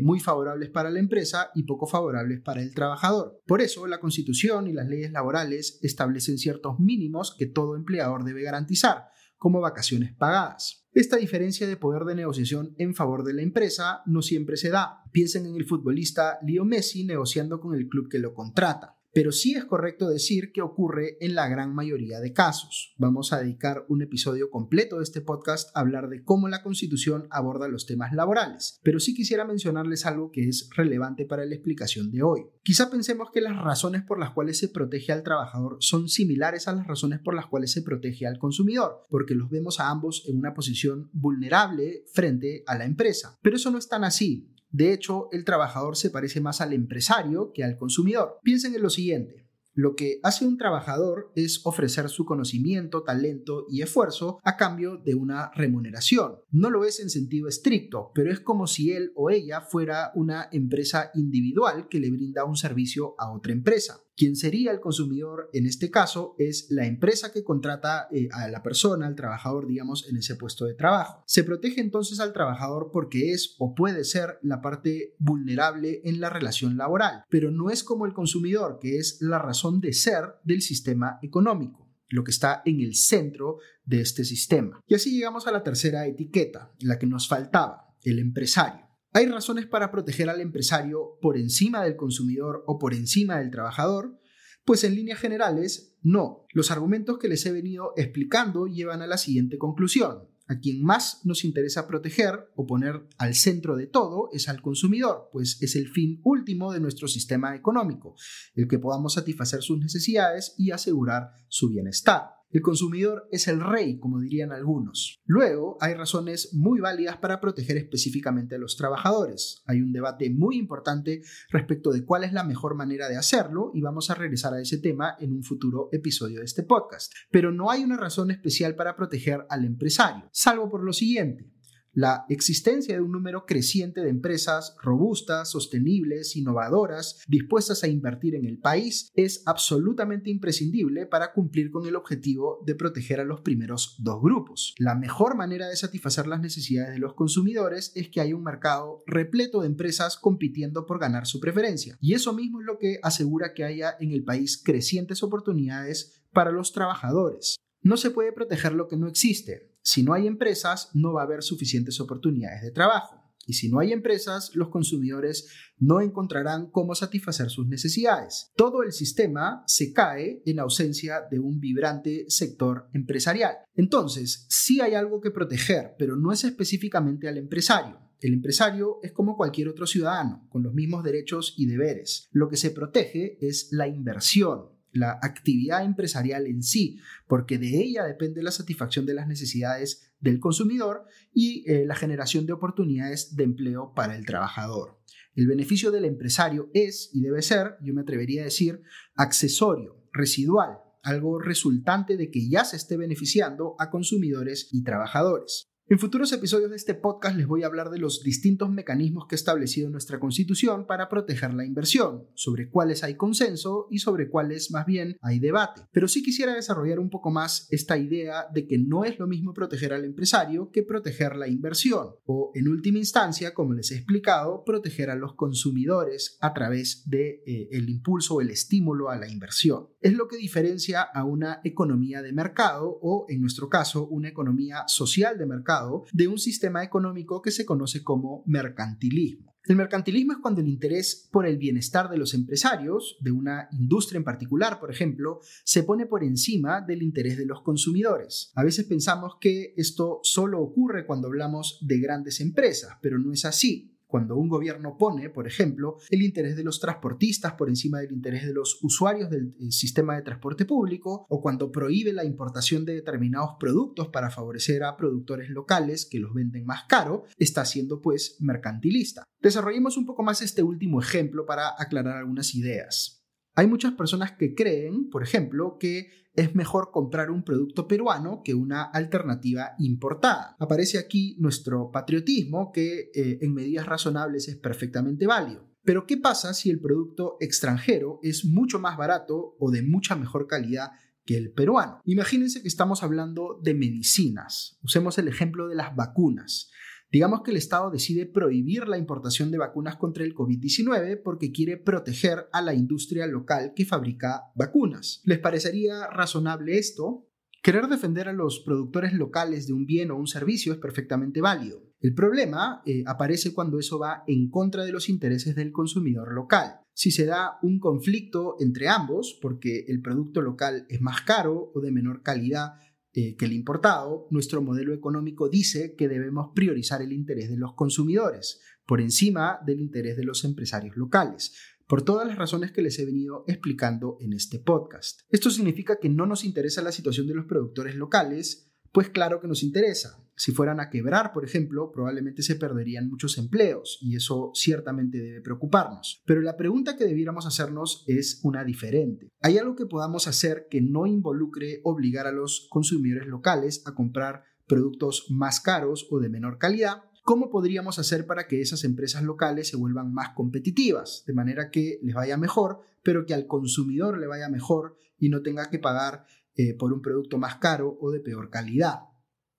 muy 0.00 0.18
favorables 0.18 0.70
para 0.70 0.90
la 0.90 0.98
empresa 0.98 1.50
y 1.54 1.64
poco 1.64 1.86
favorables 1.86 2.40
para 2.40 2.62
el 2.62 2.74
trabajador. 2.74 3.42
Por 3.46 3.60
eso, 3.60 3.86
la 3.86 4.00
Constitución 4.00 4.66
y 4.66 4.72
las 4.72 4.88
leyes 4.88 5.12
laborales 5.12 5.78
establecen 5.82 6.38
ciertos 6.38 6.80
mínimos 6.80 7.36
que 7.38 7.44
todo 7.44 7.76
empleador 7.76 8.24
debe 8.24 8.42
garantizar, 8.42 9.10
como 9.44 9.60
vacaciones 9.60 10.14
pagadas. 10.14 10.86
Esta 10.94 11.18
diferencia 11.18 11.66
de 11.66 11.76
poder 11.76 12.04
de 12.04 12.14
negociación 12.14 12.74
en 12.78 12.94
favor 12.94 13.24
de 13.24 13.34
la 13.34 13.42
empresa 13.42 14.00
no 14.06 14.22
siempre 14.22 14.56
se 14.56 14.70
da. 14.70 15.02
Piensen 15.12 15.44
en 15.44 15.54
el 15.54 15.66
futbolista 15.66 16.38
Leo 16.46 16.64
Messi 16.64 17.04
negociando 17.04 17.60
con 17.60 17.74
el 17.74 17.86
club 17.86 18.08
que 18.08 18.18
lo 18.18 18.32
contrata 18.32 18.96
pero 19.14 19.30
sí 19.30 19.54
es 19.54 19.64
correcto 19.64 20.08
decir 20.08 20.50
que 20.52 20.60
ocurre 20.60 21.16
en 21.20 21.36
la 21.36 21.48
gran 21.48 21.72
mayoría 21.72 22.18
de 22.18 22.32
casos. 22.32 22.94
Vamos 22.98 23.32
a 23.32 23.38
dedicar 23.40 23.86
un 23.88 24.02
episodio 24.02 24.50
completo 24.50 24.98
de 24.98 25.04
este 25.04 25.20
podcast 25.20 25.74
a 25.74 25.80
hablar 25.80 26.08
de 26.08 26.24
cómo 26.24 26.48
la 26.48 26.62
Constitución 26.62 27.28
aborda 27.30 27.68
los 27.68 27.86
temas 27.86 28.12
laborales, 28.12 28.80
pero 28.82 28.98
sí 28.98 29.14
quisiera 29.14 29.44
mencionarles 29.44 30.04
algo 30.04 30.32
que 30.32 30.48
es 30.48 30.68
relevante 30.76 31.24
para 31.26 31.46
la 31.46 31.54
explicación 31.54 32.10
de 32.10 32.22
hoy. 32.22 32.46
Quizá 32.64 32.90
pensemos 32.90 33.30
que 33.32 33.40
las 33.40 33.56
razones 33.56 34.02
por 34.02 34.18
las 34.18 34.30
cuales 34.30 34.58
se 34.58 34.68
protege 34.68 35.12
al 35.12 35.22
trabajador 35.22 35.76
son 35.78 36.08
similares 36.08 36.66
a 36.66 36.72
las 36.72 36.86
razones 36.86 37.20
por 37.20 37.34
las 37.34 37.46
cuales 37.46 37.70
se 37.70 37.82
protege 37.82 38.26
al 38.26 38.38
consumidor, 38.38 39.06
porque 39.10 39.36
los 39.36 39.48
vemos 39.48 39.78
a 39.78 39.90
ambos 39.90 40.24
en 40.26 40.38
una 40.38 40.54
posición 40.54 41.08
vulnerable 41.12 42.04
frente 42.12 42.64
a 42.66 42.76
la 42.76 42.84
empresa. 42.84 43.38
Pero 43.42 43.56
eso 43.56 43.70
no 43.70 43.78
es 43.78 43.88
tan 43.88 44.02
así. 44.02 44.53
De 44.74 44.92
hecho, 44.92 45.28
el 45.30 45.44
trabajador 45.44 45.96
se 45.96 46.10
parece 46.10 46.40
más 46.40 46.60
al 46.60 46.72
empresario 46.72 47.52
que 47.54 47.62
al 47.62 47.78
consumidor. 47.78 48.40
Piensen 48.42 48.74
en 48.74 48.82
lo 48.82 48.90
siguiente. 48.90 49.46
Lo 49.72 49.94
que 49.94 50.18
hace 50.24 50.44
un 50.44 50.58
trabajador 50.58 51.30
es 51.36 51.60
ofrecer 51.64 52.08
su 52.08 52.24
conocimiento, 52.24 53.04
talento 53.04 53.66
y 53.70 53.82
esfuerzo 53.82 54.40
a 54.42 54.56
cambio 54.56 54.96
de 54.96 55.14
una 55.14 55.52
remuneración. 55.54 56.40
No 56.50 56.70
lo 56.70 56.84
es 56.84 56.98
en 56.98 57.08
sentido 57.08 57.46
estricto, 57.46 58.10
pero 58.16 58.32
es 58.32 58.40
como 58.40 58.66
si 58.66 58.90
él 58.90 59.12
o 59.14 59.30
ella 59.30 59.60
fuera 59.60 60.10
una 60.16 60.48
empresa 60.50 61.12
individual 61.14 61.86
que 61.88 62.00
le 62.00 62.10
brinda 62.10 62.44
un 62.44 62.56
servicio 62.56 63.14
a 63.16 63.30
otra 63.30 63.52
empresa. 63.52 64.03
Quien 64.16 64.36
sería 64.36 64.70
el 64.70 64.80
consumidor 64.80 65.50
en 65.52 65.66
este 65.66 65.90
caso 65.90 66.36
es 66.38 66.68
la 66.70 66.86
empresa 66.86 67.32
que 67.32 67.42
contrata 67.42 68.08
eh, 68.12 68.28
a 68.32 68.48
la 68.48 68.62
persona, 68.62 69.06
al 69.06 69.16
trabajador, 69.16 69.66
digamos, 69.66 70.08
en 70.08 70.16
ese 70.16 70.36
puesto 70.36 70.66
de 70.66 70.74
trabajo. 70.74 71.22
Se 71.26 71.42
protege 71.42 71.80
entonces 71.80 72.20
al 72.20 72.32
trabajador 72.32 72.90
porque 72.92 73.32
es 73.32 73.56
o 73.58 73.74
puede 73.74 74.04
ser 74.04 74.38
la 74.42 74.60
parte 74.60 75.16
vulnerable 75.18 76.00
en 76.04 76.20
la 76.20 76.30
relación 76.30 76.76
laboral, 76.76 77.24
pero 77.28 77.50
no 77.50 77.70
es 77.70 77.82
como 77.82 78.06
el 78.06 78.12
consumidor, 78.12 78.78
que 78.80 78.98
es 78.98 79.18
la 79.20 79.38
razón 79.38 79.80
de 79.80 79.92
ser 79.92 80.36
del 80.44 80.62
sistema 80.62 81.18
económico 81.22 81.84
lo 82.10 82.22
que 82.22 82.30
está 82.30 82.62
en 82.64 82.80
el 82.80 82.94
centro 82.94 83.58
de 83.84 84.00
este 84.00 84.24
sistema. 84.24 84.80
Y 84.86 84.94
así 84.94 85.10
llegamos 85.10 85.48
a 85.48 85.52
la 85.52 85.64
tercera 85.64 86.06
etiqueta, 86.06 86.72
la 86.80 86.98
que 86.98 87.06
nos 87.06 87.26
faltaba, 87.26 87.96
el 88.04 88.20
empresario. 88.20 88.86
¿Hay 89.16 89.26
razones 89.26 89.66
para 89.66 89.92
proteger 89.92 90.28
al 90.28 90.40
empresario 90.40 91.20
por 91.22 91.38
encima 91.38 91.84
del 91.84 91.94
consumidor 91.94 92.64
o 92.66 92.80
por 92.80 92.94
encima 92.94 93.38
del 93.38 93.52
trabajador? 93.52 94.18
Pues 94.64 94.82
en 94.82 94.96
líneas 94.96 95.20
generales, 95.20 95.94
no. 96.02 96.46
Los 96.52 96.72
argumentos 96.72 97.18
que 97.18 97.28
les 97.28 97.46
he 97.46 97.52
venido 97.52 97.92
explicando 97.96 98.66
llevan 98.66 99.02
a 99.02 99.06
la 99.06 99.16
siguiente 99.16 99.56
conclusión. 99.56 100.28
A 100.48 100.58
quien 100.58 100.82
más 100.82 101.20
nos 101.24 101.44
interesa 101.44 101.86
proteger 101.86 102.50
o 102.56 102.66
poner 102.66 103.06
al 103.16 103.36
centro 103.36 103.76
de 103.76 103.86
todo 103.86 104.30
es 104.32 104.48
al 104.48 104.60
consumidor, 104.60 105.28
pues 105.32 105.62
es 105.62 105.76
el 105.76 105.86
fin 105.90 106.20
último 106.24 106.72
de 106.72 106.80
nuestro 106.80 107.06
sistema 107.06 107.54
económico, 107.54 108.16
el 108.56 108.66
que 108.66 108.80
podamos 108.80 109.14
satisfacer 109.14 109.62
sus 109.62 109.78
necesidades 109.78 110.56
y 110.58 110.72
asegurar 110.72 111.30
su 111.46 111.68
bienestar. 111.68 112.30
El 112.54 112.62
consumidor 112.62 113.26
es 113.32 113.48
el 113.48 113.60
rey, 113.60 113.98
como 113.98 114.20
dirían 114.20 114.52
algunos. 114.52 115.20
Luego, 115.26 115.76
hay 115.80 115.94
razones 115.94 116.54
muy 116.54 116.78
válidas 116.78 117.16
para 117.16 117.40
proteger 117.40 117.76
específicamente 117.78 118.54
a 118.54 118.58
los 118.58 118.76
trabajadores. 118.76 119.64
Hay 119.66 119.80
un 119.80 119.92
debate 119.92 120.30
muy 120.30 120.56
importante 120.56 121.22
respecto 121.50 121.90
de 121.90 122.04
cuál 122.04 122.22
es 122.22 122.32
la 122.32 122.44
mejor 122.44 122.76
manera 122.76 123.08
de 123.08 123.16
hacerlo 123.16 123.72
y 123.74 123.80
vamos 123.80 124.08
a 124.08 124.14
regresar 124.14 124.54
a 124.54 124.60
ese 124.60 124.78
tema 124.78 125.16
en 125.18 125.32
un 125.32 125.42
futuro 125.42 125.88
episodio 125.90 126.38
de 126.38 126.44
este 126.44 126.62
podcast. 126.62 127.12
Pero 127.28 127.50
no 127.50 127.72
hay 127.72 127.82
una 127.82 127.96
razón 127.96 128.30
especial 128.30 128.76
para 128.76 128.94
proteger 128.94 129.44
al 129.50 129.64
empresario, 129.64 130.28
salvo 130.30 130.70
por 130.70 130.84
lo 130.84 130.92
siguiente. 130.92 131.53
La 131.94 132.24
existencia 132.28 132.96
de 132.96 133.00
un 133.00 133.12
número 133.12 133.46
creciente 133.46 134.00
de 134.00 134.10
empresas 134.10 134.74
robustas, 134.82 135.50
sostenibles, 135.50 136.34
innovadoras, 136.34 137.20
dispuestas 137.28 137.84
a 137.84 137.88
invertir 137.88 138.34
en 138.34 138.46
el 138.46 138.58
país, 138.58 139.12
es 139.14 139.42
absolutamente 139.46 140.28
imprescindible 140.28 141.06
para 141.06 141.32
cumplir 141.32 141.70
con 141.70 141.86
el 141.86 141.94
objetivo 141.94 142.62
de 142.66 142.74
proteger 142.74 143.20
a 143.20 143.24
los 143.24 143.42
primeros 143.42 143.96
dos 144.00 144.20
grupos. 144.20 144.74
La 144.78 144.96
mejor 144.96 145.36
manera 145.36 145.68
de 145.68 145.76
satisfacer 145.76 146.26
las 146.26 146.40
necesidades 146.40 146.94
de 146.94 146.98
los 146.98 147.14
consumidores 147.14 147.92
es 147.94 148.08
que 148.08 148.20
haya 148.20 148.34
un 148.34 148.42
mercado 148.42 149.04
repleto 149.06 149.60
de 149.60 149.68
empresas 149.68 150.16
compitiendo 150.16 150.86
por 150.86 150.98
ganar 150.98 151.26
su 151.26 151.38
preferencia. 151.38 151.96
Y 152.00 152.14
eso 152.14 152.32
mismo 152.32 152.60
es 152.60 152.66
lo 152.66 152.78
que 152.78 152.98
asegura 153.02 153.54
que 153.54 153.62
haya 153.62 153.96
en 154.00 154.10
el 154.10 154.24
país 154.24 154.60
crecientes 154.60 155.22
oportunidades 155.22 156.24
para 156.32 156.50
los 156.50 156.72
trabajadores. 156.72 157.56
No 157.82 157.96
se 157.96 158.10
puede 158.10 158.32
proteger 158.32 158.72
lo 158.72 158.88
que 158.88 158.96
no 158.96 159.06
existe. 159.06 159.73
Si 159.84 160.02
no 160.02 160.14
hay 160.14 160.26
empresas, 160.26 160.90
no 160.94 161.12
va 161.12 161.20
a 161.20 161.24
haber 161.24 161.42
suficientes 161.42 162.00
oportunidades 162.00 162.62
de 162.62 162.70
trabajo. 162.70 163.22
Y 163.46 163.52
si 163.52 163.68
no 163.68 163.80
hay 163.80 163.92
empresas, 163.92 164.50
los 164.54 164.70
consumidores 164.70 165.46
no 165.78 166.00
encontrarán 166.00 166.70
cómo 166.70 166.94
satisfacer 166.94 167.50
sus 167.50 167.66
necesidades. 167.66 168.50
Todo 168.56 168.82
el 168.82 168.92
sistema 168.92 169.62
se 169.66 169.92
cae 169.92 170.42
en 170.46 170.58
ausencia 170.58 171.20
de 171.30 171.38
un 171.38 171.60
vibrante 171.60 172.24
sector 172.28 172.88
empresarial. 172.94 173.56
Entonces, 173.74 174.46
sí 174.48 174.80
hay 174.80 174.94
algo 174.94 175.20
que 175.20 175.30
proteger, 175.30 175.94
pero 175.98 176.16
no 176.16 176.32
es 176.32 176.44
específicamente 176.44 177.28
al 177.28 177.36
empresario. 177.36 178.00
El 178.20 178.32
empresario 178.32 179.00
es 179.02 179.12
como 179.12 179.36
cualquier 179.36 179.68
otro 179.68 179.86
ciudadano, 179.86 180.46
con 180.48 180.62
los 180.62 180.72
mismos 180.72 181.04
derechos 181.04 181.54
y 181.58 181.66
deberes. 181.66 182.28
Lo 182.30 182.48
que 182.48 182.56
se 182.56 182.70
protege 182.70 183.36
es 183.46 183.68
la 183.70 183.86
inversión, 183.86 184.70
la 184.94 185.18
actividad 185.22 185.84
empresarial 185.84 186.46
en 186.46 186.62
sí, 186.62 186.98
porque 187.28 187.58
de 187.58 187.82
ella 187.82 188.04
depende 188.04 188.42
la 188.42 188.50
satisfacción 188.50 189.04
de 189.04 189.14
las 189.14 189.26
necesidades 189.26 190.12
del 190.20 190.40
consumidor 190.40 191.04
y 191.32 191.70
eh, 191.70 191.84
la 191.84 191.96
generación 191.96 192.46
de 192.46 192.54
oportunidades 192.54 193.36
de 193.36 193.44
empleo 193.44 193.92
para 193.94 194.16
el 194.16 194.24
trabajador. 194.24 194.98
El 195.34 195.48
beneficio 195.48 195.90
del 195.90 196.04
empresario 196.04 196.70
es 196.72 197.10
y 197.12 197.20
debe 197.20 197.42
ser, 197.42 197.76
yo 197.82 197.92
me 197.92 198.02
atrevería 198.02 198.42
a 198.42 198.44
decir, 198.44 198.82
accesorio, 199.16 199.96
residual, 200.12 200.78
algo 201.02 201.38
resultante 201.38 202.16
de 202.16 202.30
que 202.30 202.48
ya 202.48 202.64
se 202.64 202.76
esté 202.76 202.96
beneficiando 202.96 203.74
a 203.78 203.90
consumidores 203.90 204.68
y 204.72 204.84
trabajadores. 204.84 205.73
En 205.94 206.00
futuros 206.00 206.32
episodios 206.32 206.70
de 206.70 206.76
este 206.76 206.96
podcast 206.96 207.36
les 207.36 207.46
voy 207.46 207.62
a 207.62 207.66
hablar 207.66 207.88
de 207.88 208.00
los 208.00 208.24
distintos 208.24 208.68
mecanismos 208.68 209.26
que 209.28 209.36
ha 209.36 209.38
establecido 209.38 209.90
nuestra 209.90 210.18
Constitución 210.18 210.88
para 210.88 211.08
proteger 211.08 211.54
la 211.54 211.64
inversión, 211.64 212.24
sobre 212.34 212.68
cuáles 212.68 213.04
hay 213.04 213.14
consenso 213.14 213.86
y 213.92 214.00
sobre 214.00 214.28
cuáles 214.28 214.72
más 214.72 214.86
bien 214.86 215.16
hay 215.22 215.38
debate. 215.38 215.82
Pero 215.92 216.08
sí 216.08 216.24
quisiera 216.24 216.52
desarrollar 216.52 216.98
un 216.98 217.10
poco 217.10 217.30
más 217.30 217.68
esta 217.70 217.96
idea 217.96 218.46
de 218.52 218.66
que 218.66 218.76
no 218.76 219.04
es 219.04 219.20
lo 219.20 219.28
mismo 219.28 219.54
proteger 219.54 219.92
al 219.92 220.04
empresario 220.04 220.72
que 220.72 220.82
proteger 220.82 221.36
la 221.36 221.46
inversión, 221.46 222.08
o 222.24 222.50
en 222.56 222.66
última 222.66 222.98
instancia, 222.98 223.54
como 223.54 223.72
les 223.72 223.92
he 223.92 223.94
explicado, 223.94 224.64
proteger 224.64 225.10
a 225.10 225.14
los 225.14 225.34
consumidores 225.34 226.38
a 226.40 226.54
través 226.54 227.08
de 227.08 227.40
eh, 227.46 227.68
impulso 227.86 228.34
o 228.34 228.40
el 228.40 228.50
estímulo 228.50 229.10
a 229.10 229.16
la 229.16 229.28
inversión. 229.28 229.86
Es 230.04 230.12
lo 230.12 230.28
que 230.28 230.36
diferencia 230.36 231.00
a 231.00 231.24
una 231.24 231.62
economía 231.64 232.20
de 232.20 232.34
mercado 232.34 232.98
o 233.00 233.24
en 233.30 233.40
nuestro 233.40 233.70
caso 233.70 234.06
una 234.06 234.28
economía 234.28 234.84
social 234.86 235.38
de 235.38 235.46
mercado 235.46 236.04
de 236.12 236.28
un 236.28 236.36
sistema 236.36 236.84
económico 236.84 237.40
que 237.40 237.50
se 237.50 237.64
conoce 237.64 238.04
como 238.04 238.42
mercantilismo. 238.44 239.54
El 239.64 239.76
mercantilismo 239.76 240.32
es 240.32 240.38
cuando 240.40 240.60
el 240.60 240.68
interés 240.68 241.26
por 241.32 241.46
el 241.46 241.56
bienestar 241.56 242.10
de 242.10 242.18
los 242.18 242.34
empresarios, 242.34 243.16
de 243.22 243.30
una 243.30 243.66
industria 243.72 244.18
en 244.18 244.24
particular, 244.24 244.78
por 244.78 244.90
ejemplo, 244.90 245.40
se 245.64 245.84
pone 245.84 246.04
por 246.04 246.22
encima 246.22 246.82
del 246.82 247.02
interés 247.02 247.38
de 247.38 247.46
los 247.46 247.62
consumidores. 247.62 248.52
A 248.56 248.62
veces 248.62 248.84
pensamos 248.84 249.36
que 249.40 249.72
esto 249.78 250.20
solo 250.22 250.60
ocurre 250.60 251.06
cuando 251.06 251.28
hablamos 251.28 251.78
de 251.80 251.98
grandes 251.98 252.42
empresas, 252.42 252.98
pero 253.00 253.18
no 253.18 253.32
es 253.32 253.46
así 253.46 253.93
cuando 254.14 254.36
un 254.36 254.48
gobierno 254.48 254.96
pone, 254.96 255.28
por 255.28 255.48
ejemplo, 255.48 255.96
el 256.08 256.22
interés 256.22 256.54
de 256.54 256.62
los 256.62 256.78
transportistas 256.78 257.54
por 257.54 257.68
encima 257.68 257.98
del 257.98 258.12
interés 258.12 258.46
de 258.46 258.52
los 258.52 258.78
usuarios 258.80 259.28
del 259.28 259.56
eh, 259.58 259.72
sistema 259.72 260.14
de 260.14 260.22
transporte 260.22 260.64
público, 260.64 261.26
o 261.28 261.42
cuando 261.42 261.72
prohíbe 261.72 262.12
la 262.12 262.24
importación 262.24 262.84
de 262.84 262.94
determinados 262.94 263.56
productos 263.58 264.10
para 264.10 264.30
favorecer 264.30 264.84
a 264.84 264.96
productores 264.96 265.50
locales 265.50 266.06
que 266.08 266.20
los 266.20 266.32
venden 266.32 266.64
más 266.64 266.84
caro, 266.88 267.24
está 267.38 267.64
siendo 267.64 268.00
pues 268.00 268.36
mercantilista. 268.38 269.24
Desarrollemos 269.40 269.96
un 269.96 270.06
poco 270.06 270.22
más 270.22 270.42
este 270.42 270.62
último 270.62 271.00
ejemplo 271.00 271.44
para 271.44 271.74
aclarar 271.76 272.18
algunas 272.18 272.54
ideas. 272.54 273.23
Hay 273.56 273.66
muchas 273.68 273.92
personas 273.92 274.32
que 274.32 274.54
creen, 274.54 275.08
por 275.10 275.22
ejemplo, 275.22 275.76
que 275.78 276.10
es 276.34 276.54
mejor 276.54 276.90
comprar 276.90 277.30
un 277.30 277.44
producto 277.44 277.86
peruano 277.86 278.42
que 278.44 278.54
una 278.54 278.82
alternativa 278.82 279.74
importada. 279.78 280.56
Aparece 280.58 280.98
aquí 280.98 281.36
nuestro 281.38 281.90
patriotismo, 281.92 282.72
que 282.72 283.10
eh, 283.14 283.38
en 283.40 283.54
medidas 283.54 283.86
razonables 283.86 284.48
es 284.48 284.56
perfectamente 284.56 285.26
válido. 285.26 285.70
Pero 285.84 286.06
¿qué 286.06 286.16
pasa 286.16 286.54
si 286.54 286.70
el 286.70 286.80
producto 286.80 287.36
extranjero 287.40 288.18
es 288.22 288.44
mucho 288.44 288.78
más 288.80 288.96
barato 288.96 289.54
o 289.60 289.70
de 289.70 289.82
mucha 289.82 290.16
mejor 290.16 290.46
calidad 290.46 290.92
que 291.24 291.36
el 291.36 291.52
peruano? 291.52 292.00
Imagínense 292.04 292.62
que 292.62 292.68
estamos 292.68 293.02
hablando 293.02 293.60
de 293.62 293.74
medicinas. 293.74 294.78
Usemos 294.82 295.18
el 295.18 295.28
ejemplo 295.28 295.68
de 295.68 295.76
las 295.76 295.94
vacunas. 295.94 296.70
Digamos 297.14 297.42
que 297.42 297.52
el 297.52 297.58
Estado 297.58 297.92
decide 297.92 298.26
prohibir 298.26 298.88
la 298.88 298.98
importación 298.98 299.52
de 299.52 299.58
vacunas 299.58 299.94
contra 299.94 300.24
el 300.24 300.34
COVID-19 300.34 301.22
porque 301.22 301.52
quiere 301.52 301.76
proteger 301.76 302.48
a 302.50 302.60
la 302.60 302.74
industria 302.74 303.28
local 303.28 303.72
que 303.76 303.84
fabrica 303.84 304.50
vacunas. 304.56 305.20
¿Les 305.22 305.38
parecería 305.38 306.08
razonable 306.08 306.76
esto? 306.76 307.28
Querer 307.62 307.86
defender 307.86 308.26
a 308.26 308.32
los 308.32 308.58
productores 308.66 309.12
locales 309.12 309.68
de 309.68 309.74
un 309.74 309.86
bien 309.86 310.10
o 310.10 310.16
un 310.16 310.26
servicio 310.26 310.72
es 310.72 310.80
perfectamente 310.80 311.40
válido. 311.40 311.84
El 312.00 312.14
problema 312.14 312.82
eh, 312.84 313.04
aparece 313.06 313.54
cuando 313.54 313.78
eso 313.78 314.00
va 314.00 314.24
en 314.26 314.50
contra 314.50 314.84
de 314.84 314.90
los 314.90 315.08
intereses 315.08 315.54
del 315.54 315.70
consumidor 315.70 316.34
local. 316.34 316.80
Si 316.94 317.12
se 317.12 317.26
da 317.26 317.58
un 317.62 317.78
conflicto 317.78 318.56
entre 318.58 318.88
ambos, 318.88 319.38
porque 319.40 319.84
el 319.86 320.02
producto 320.02 320.40
local 320.40 320.84
es 320.88 321.00
más 321.00 321.20
caro 321.20 321.70
o 321.76 321.80
de 321.80 321.92
menor 321.92 322.22
calidad 322.22 322.72
eh, 323.14 323.36
que 323.36 323.44
el 323.44 323.52
importado, 323.52 324.26
nuestro 324.30 324.60
modelo 324.60 324.92
económico 324.92 325.48
dice 325.48 325.94
que 325.96 326.08
debemos 326.08 326.50
priorizar 326.52 327.00
el 327.00 327.12
interés 327.12 327.48
de 327.48 327.56
los 327.56 327.74
consumidores 327.74 328.60
por 328.86 329.00
encima 329.00 329.60
del 329.64 329.80
interés 329.80 330.16
de 330.16 330.24
los 330.24 330.44
empresarios 330.44 330.96
locales, 330.96 331.54
por 331.86 332.02
todas 332.02 332.26
las 332.26 332.36
razones 332.36 332.72
que 332.72 332.82
les 332.82 332.98
he 332.98 333.04
venido 333.04 333.44
explicando 333.46 334.16
en 334.20 334.32
este 334.32 334.58
podcast. 334.58 335.20
Esto 335.28 335.50
significa 335.50 335.98
que 336.00 336.08
no 336.08 336.26
nos 336.26 336.44
interesa 336.44 336.82
la 336.82 336.90
situación 336.90 337.28
de 337.28 337.34
los 337.34 337.46
productores 337.46 337.94
locales, 337.94 338.73
pues 338.94 339.10
claro 339.10 339.40
que 339.40 339.48
nos 339.48 339.64
interesa. 339.64 340.24
Si 340.36 340.52
fueran 340.52 340.78
a 340.78 340.88
quebrar, 340.88 341.32
por 341.32 341.44
ejemplo, 341.44 341.90
probablemente 341.90 342.42
se 342.42 342.54
perderían 342.54 343.10
muchos 343.10 343.38
empleos 343.38 343.98
y 344.00 344.14
eso 344.14 344.52
ciertamente 344.54 345.18
debe 345.18 345.40
preocuparnos. 345.40 346.22
Pero 346.24 346.40
la 346.42 346.56
pregunta 346.56 346.96
que 346.96 347.04
debiéramos 347.04 347.44
hacernos 347.44 348.04
es 348.06 348.38
una 348.44 348.62
diferente. 348.64 349.30
¿Hay 349.42 349.58
algo 349.58 349.74
que 349.74 349.86
podamos 349.86 350.28
hacer 350.28 350.68
que 350.70 350.80
no 350.80 351.06
involucre 351.06 351.80
obligar 351.82 352.28
a 352.28 352.32
los 352.32 352.68
consumidores 352.70 353.26
locales 353.26 353.82
a 353.84 353.96
comprar 353.96 354.44
productos 354.64 355.26
más 355.28 355.58
caros 355.58 356.06
o 356.12 356.20
de 356.20 356.28
menor 356.28 356.58
calidad? 356.58 357.02
¿Cómo 357.24 357.50
podríamos 357.50 357.98
hacer 357.98 358.26
para 358.26 358.46
que 358.46 358.60
esas 358.60 358.84
empresas 358.84 359.24
locales 359.24 359.66
se 359.66 359.76
vuelvan 359.76 360.14
más 360.14 360.34
competitivas, 360.36 361.24
de 361.26 361.34
manera 361.34 361.68
que 361.70 361.98
les 362.00 362.14
vaya 362.14 362.36
mejor, 362.36 362.78
pero 363.02 363.26
que 363.26 363.34
al 363.34 363.48
consumidor 363.48 364.20
le 364.20 364.28
vaya 364.28 364.48
mejor 364.48 364.98
y 365.18 365.30
no 365.30 365.42
tenga 365.42 365.68
que 365.68 365.80
pagar 365.80 366.26
eh, 366.56 366.74
por 366.74 366.92
un 366.92 367.00
producto 367.00 367.38
más 367.38 367.56
caro 367.56 367.96
o 368.00 368.10
de 368.10 368.20
peor 368.20 368.50
calidad? 368.50 369.00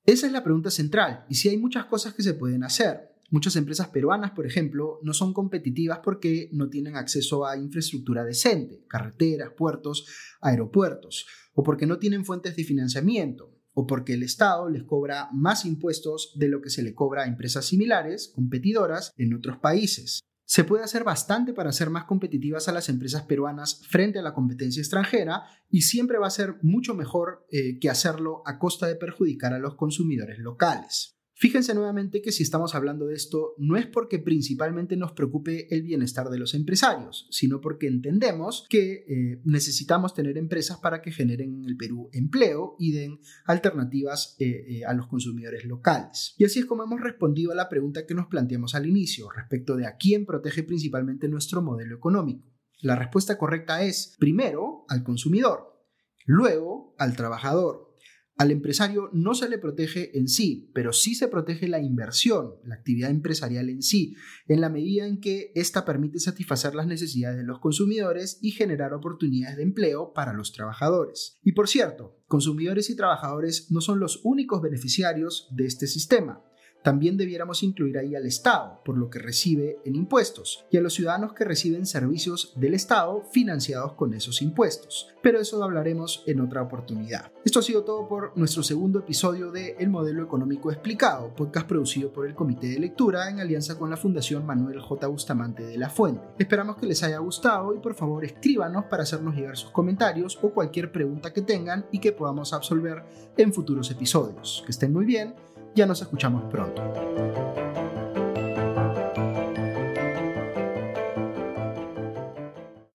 Esa 0.05 0.27
es 0.27 0.33
la 0.33 0.43
pregunta 0.43 0.69
central, 0.69 1.25
y 1.29 1.35
sí 1.35 1.49
hay 1.49 1.57
muchas 1.57 1.85
cosas 1.85 2.13
que 2.13 2.23
se 2.23 2.35
pueden 2.35 2.63
hacer. 2.63 3.15
Muchas 3.31 3.55
empresas 3.55 3.87
peruanas, 3.87 4.31
por 4.31 4.45
ejemplo, 4.45 4.99
no 5.01 5.13
son 5.13 5.33
competitivas 5.33 5.99
porque 6.03 6.49
no 6.53 6.69
tienen 6.69 6.95
acceso 6.95 7.45
a 7.45 7.57
infraestructura 7.57 8.23
decente, 8.23 8.85
carreteras, 8.87 9.49
puertos, 9.57 10.05
aeropuertos, 10.41 11.25
o 11.55 11.63
porque 11.63 11.87
no 11.87 11.97
tienen 11.97 12.23
fuentes 12.23 12.55
de 12.55 12.63
financiamiento, 12.63 13.55
o 13.73 13.87
porque 13.87 14.13
el 14.13 14.21
Estado 14.21 14.69
les 14.69 14.83
cobra 14.83 15.29
más 15.33 15.65
impuestos 15.65 16.33
de 16.37 16.49
lo 16.49 16.61
que 16.61 16.69
se 16.69 16.83
le 16.83 16.93
cobra 16.93 17.23
a 17.23 17.27
empresas 17.27 17.65
similares, 17.65 18.31
competidoras, 18.33 19.11
en 19.17 19.33
otros 19.33 19.57
países. 19.57 20.21
Se 20.45 20.63
puede 20.63 20.83
hacer 20.83 21.03
bastante 21.03 21.53
para 21.53 21.69
hacer 21.69 21.89
más 21.89 22.05
competitivas 22.05 22.67
a 22.67 22.71
las 22.71 22.87
empresas 22.87 23.23
peruanas 23.23 23.81
frente 23.89 24.19
a 24.19 24.21
la 24.21 24.33
competencia 24.33 24.79
extranjera 24.79 25.43
y 25.69 25.81
siempre 25.81 26.19
va 26.19 26.27
a 26.27 26.31
ser 26.31 26.57
mucho 26.61 26.93
mejor 26.93 27.47
eh, 27.51 27.79
que 27.79 27.89
hacerlo 27.89 28.43
a 28.45 28.59
costa 28.59 28.85
de 28.85 28.95
perjudicar 28.95 29.53
a 29.53 29.59
los 29.59 29.75
consumidores 29.75 30.37
locales. 30.37 31.14
Fíjense 31.37 31.75
nuevamente 31.75 32.21
que 32.21 32.31
si 32.31 32.43
estamos 32.43 32.75
hablando 32.75 33.07
de 33.07 33.15
esto 33.15 33.55
no 33.57 33.75
es 33.75 33.85
porque 33.85 34.19
principalmente 34.19 34.95
nos 34.95 35.11
preocupe 35.11 35.67
el 35.75 35.81
bienestar 35.81 36.29
de 36.29 36.39
los 36.39 36.53
empresarios, 36.53 37.27
sino 37.29 37.59
porque 37.59 37.87
entendemos 37.87 38.65
que 38.69 39.03
eh, 39.05 39.41
necesitamos 39.43 40.13
tener 40.13 40.37
empresas 40.37 40.77
para 40.77 41.01
que 41.01 41.11
generen 41.11 41.53
en 41.55 41.65
el 41.65 41.75
Perú 41.75 42.09
empleo 42.13 42.77
y 42.79 42.93
den 42.93 43.19
alternativas 43.43 44.37
eh, 44.39 44.45
eh, 44.45 44.85
a 44.85 44.93
los 44.93 45.07
consumidores 45.07 45.65
locales. 45.65 46.35
Y 46.37 46.45
así 46.45 46.59
es 46.59 46.65
como 46.65 46.83
hemos 46.83 47.01
respondido 47.01 47.51
a 47.51 47.55
la 47.55 47.67
pregunta 47.67 48.05
que 48.05 48.15
nos 48.15 48.27
planteamos 48.27 48.73
al 48.73 48.85
inicio 48.85 49.29
respecto 49.29 49.75
de 49.75 49.87
a 49.87 49.97
quién 49.97 50.25
protege 50.25 50.63
principalmente 50.63 51.27
nuestro 51.27 51.61
modelo 51.61 51.97
económico. 51.97 52.49
La 52.79 52.95
respuesta 52.95 53.37
correcta 53.37 53.83
es, 53.83 54.15
primero, 54.19 54.85
al 54.87 55.03
consumidor, 55.03 55.83
luego 56.25 56.95
al 56.97 57.17
trabajador, 57.17 57.94
al 58.37 58.51
empresario 58.51 59.09
no 59.13 59.33
se 59.33 59.47
le 59.47 59.57
protege 59.57 60.17
en 60.17 60.27
sí, 60.27 60.69
pero 60.73 60.91
sí 60.91 61.15
se 61.15 61.27
protege 61.29 61.67
la 61.67 61.79
inversión, 61.79 62.55
la 62.65 62.75
actividad 62.75 63.09
empresarial 63.09 63.69
en 63.69 63.81
sí, 63.81 64.15
en 64.47 64.61
la 64.61 64.69
medida 64.69 65.07
en 65.07 65.21
que 65.21 65.51
ésta 65.55 65.85
permite 65.85 66.19
satisfacer 66.19 66.75
las 66.75 66.87
necesidades 66.87 67.37
de 67.37 67.43
los 67.43 67.59
consumidores 67.59 68.39
y 68.41 68.51
generar 68.51 68.93
oportunidades 68.93 69.57
de 69.57 69.63
empleo 69.63 70.11
para 70.13 70.33
los 70.33 70.51
trabajadores. 70.51 71.39
Y 71.43 71.53
por 71.53 71.69
cierto, 71.69 72.19
consumidores 72.27 72.89
y 72.89 72.95
trabajadores 72.95 73.71
no 73.71 73.79
son 73.79 73.99
los 73.99 74.19
únicos 74.23 74.61
beneficiarios 74.61 75.47
de 75.51 75.65
este 75.65 75.87
sistema 75.87 76.43
también 76.85 77.17
debiéramos 77.17 77.63
incluir 77.63 77.97
ahí 77.97 78.13
al 78.13 78.27
Estado, 78.27 78.79
por 78.85 78.95
lo 78.95 79.09
que 79.09 79.17
recibe 79.17 79.79
en 79.85 79.95
impuestos, 79.95 80.67
y 80.69 80.77
a 80.77 80.81
los 80.81 80.93
ciudadanos 80.93 81.33
que 81.33 81.43
reciben 81.43 81.87
servicios 81.87 82.53
del 82.55 82.75
Estado 82.75 83.23
financiados 83.31 83.93
con 83.93 84.13
esos 84.13 84.43
impuestos. 84.43 85.07
Pero 85.23 85.39
eso 85.39 85.57
lo 85.57 85.63
hablaremos 85.63 86.23
en 86.27 86.41
otra 86.41 86.61
oportunidad. 86.61 87.31
Esto 87.43 87.57
ha 87.57 87.63
sido 87.63 87.83
todo 87.83 88.07
por 88.07 88.37
nuestro 88.37 88.61
segundo 88.61 88.99
episodio 88.99 89.49
de 89.49 89.75
El 89.79 89.89
Modelo 89.89 90.23
Económico 90.23 90.71
Explicado, 90.71 91.33
podcast 91.33 91.67
producido 91.67 92.13
por 92.13 92.27
el 92.27 92.35
Comité 92.35 92.67
de 92.67 92.79
Lectura 92.79 93.31
en 93.31 93.39
alianza 93.39 93.79
con 93.79 93.89
la 93.89 93.97
Fundación 93.97 94.45
Manuel 94.45 94.79
J. 94.79 95.07
Bustamante 95.07 95.65
de 95.65 95.79
la 95.79 95.89
Fuente. 95.89 96.21
Esperamos 96.37 96.77
que 96.77 96.85
les 96.85 97.01
haya 97.01 97.17
gustado 97.17 97.73
y 97.73 97.79
por 97.79 97.95
favor 97.95 98.23
escríbanos 98.23 98.85
para 98.85 99.01
hacernos 99.01 99.35
llegar 99.35 99.57
sus 99.57 99.71
comentarios 99.71 100.37
o 100.43 100.51
cualquier 100.51 100.91
pregunta 100.91 101.33
que 101.33 101.41
tengan 101.41 101.87
y 101.91 101.97
que 101.97 102.11
podamos 102.11 102.53
absolver 102.53 103.03
en 103.37 103.51
futuros 103.51 103.89
episodios. 103.89 104.61
Que 104.67 104.71
estén 104.71 104.93
muy 104.93 105.05
bien 105.05 105.33
ya 105.75 105.85
nos 105.85 106.01
escuchamos 106.01 106.43
pronto. 106.49 106.81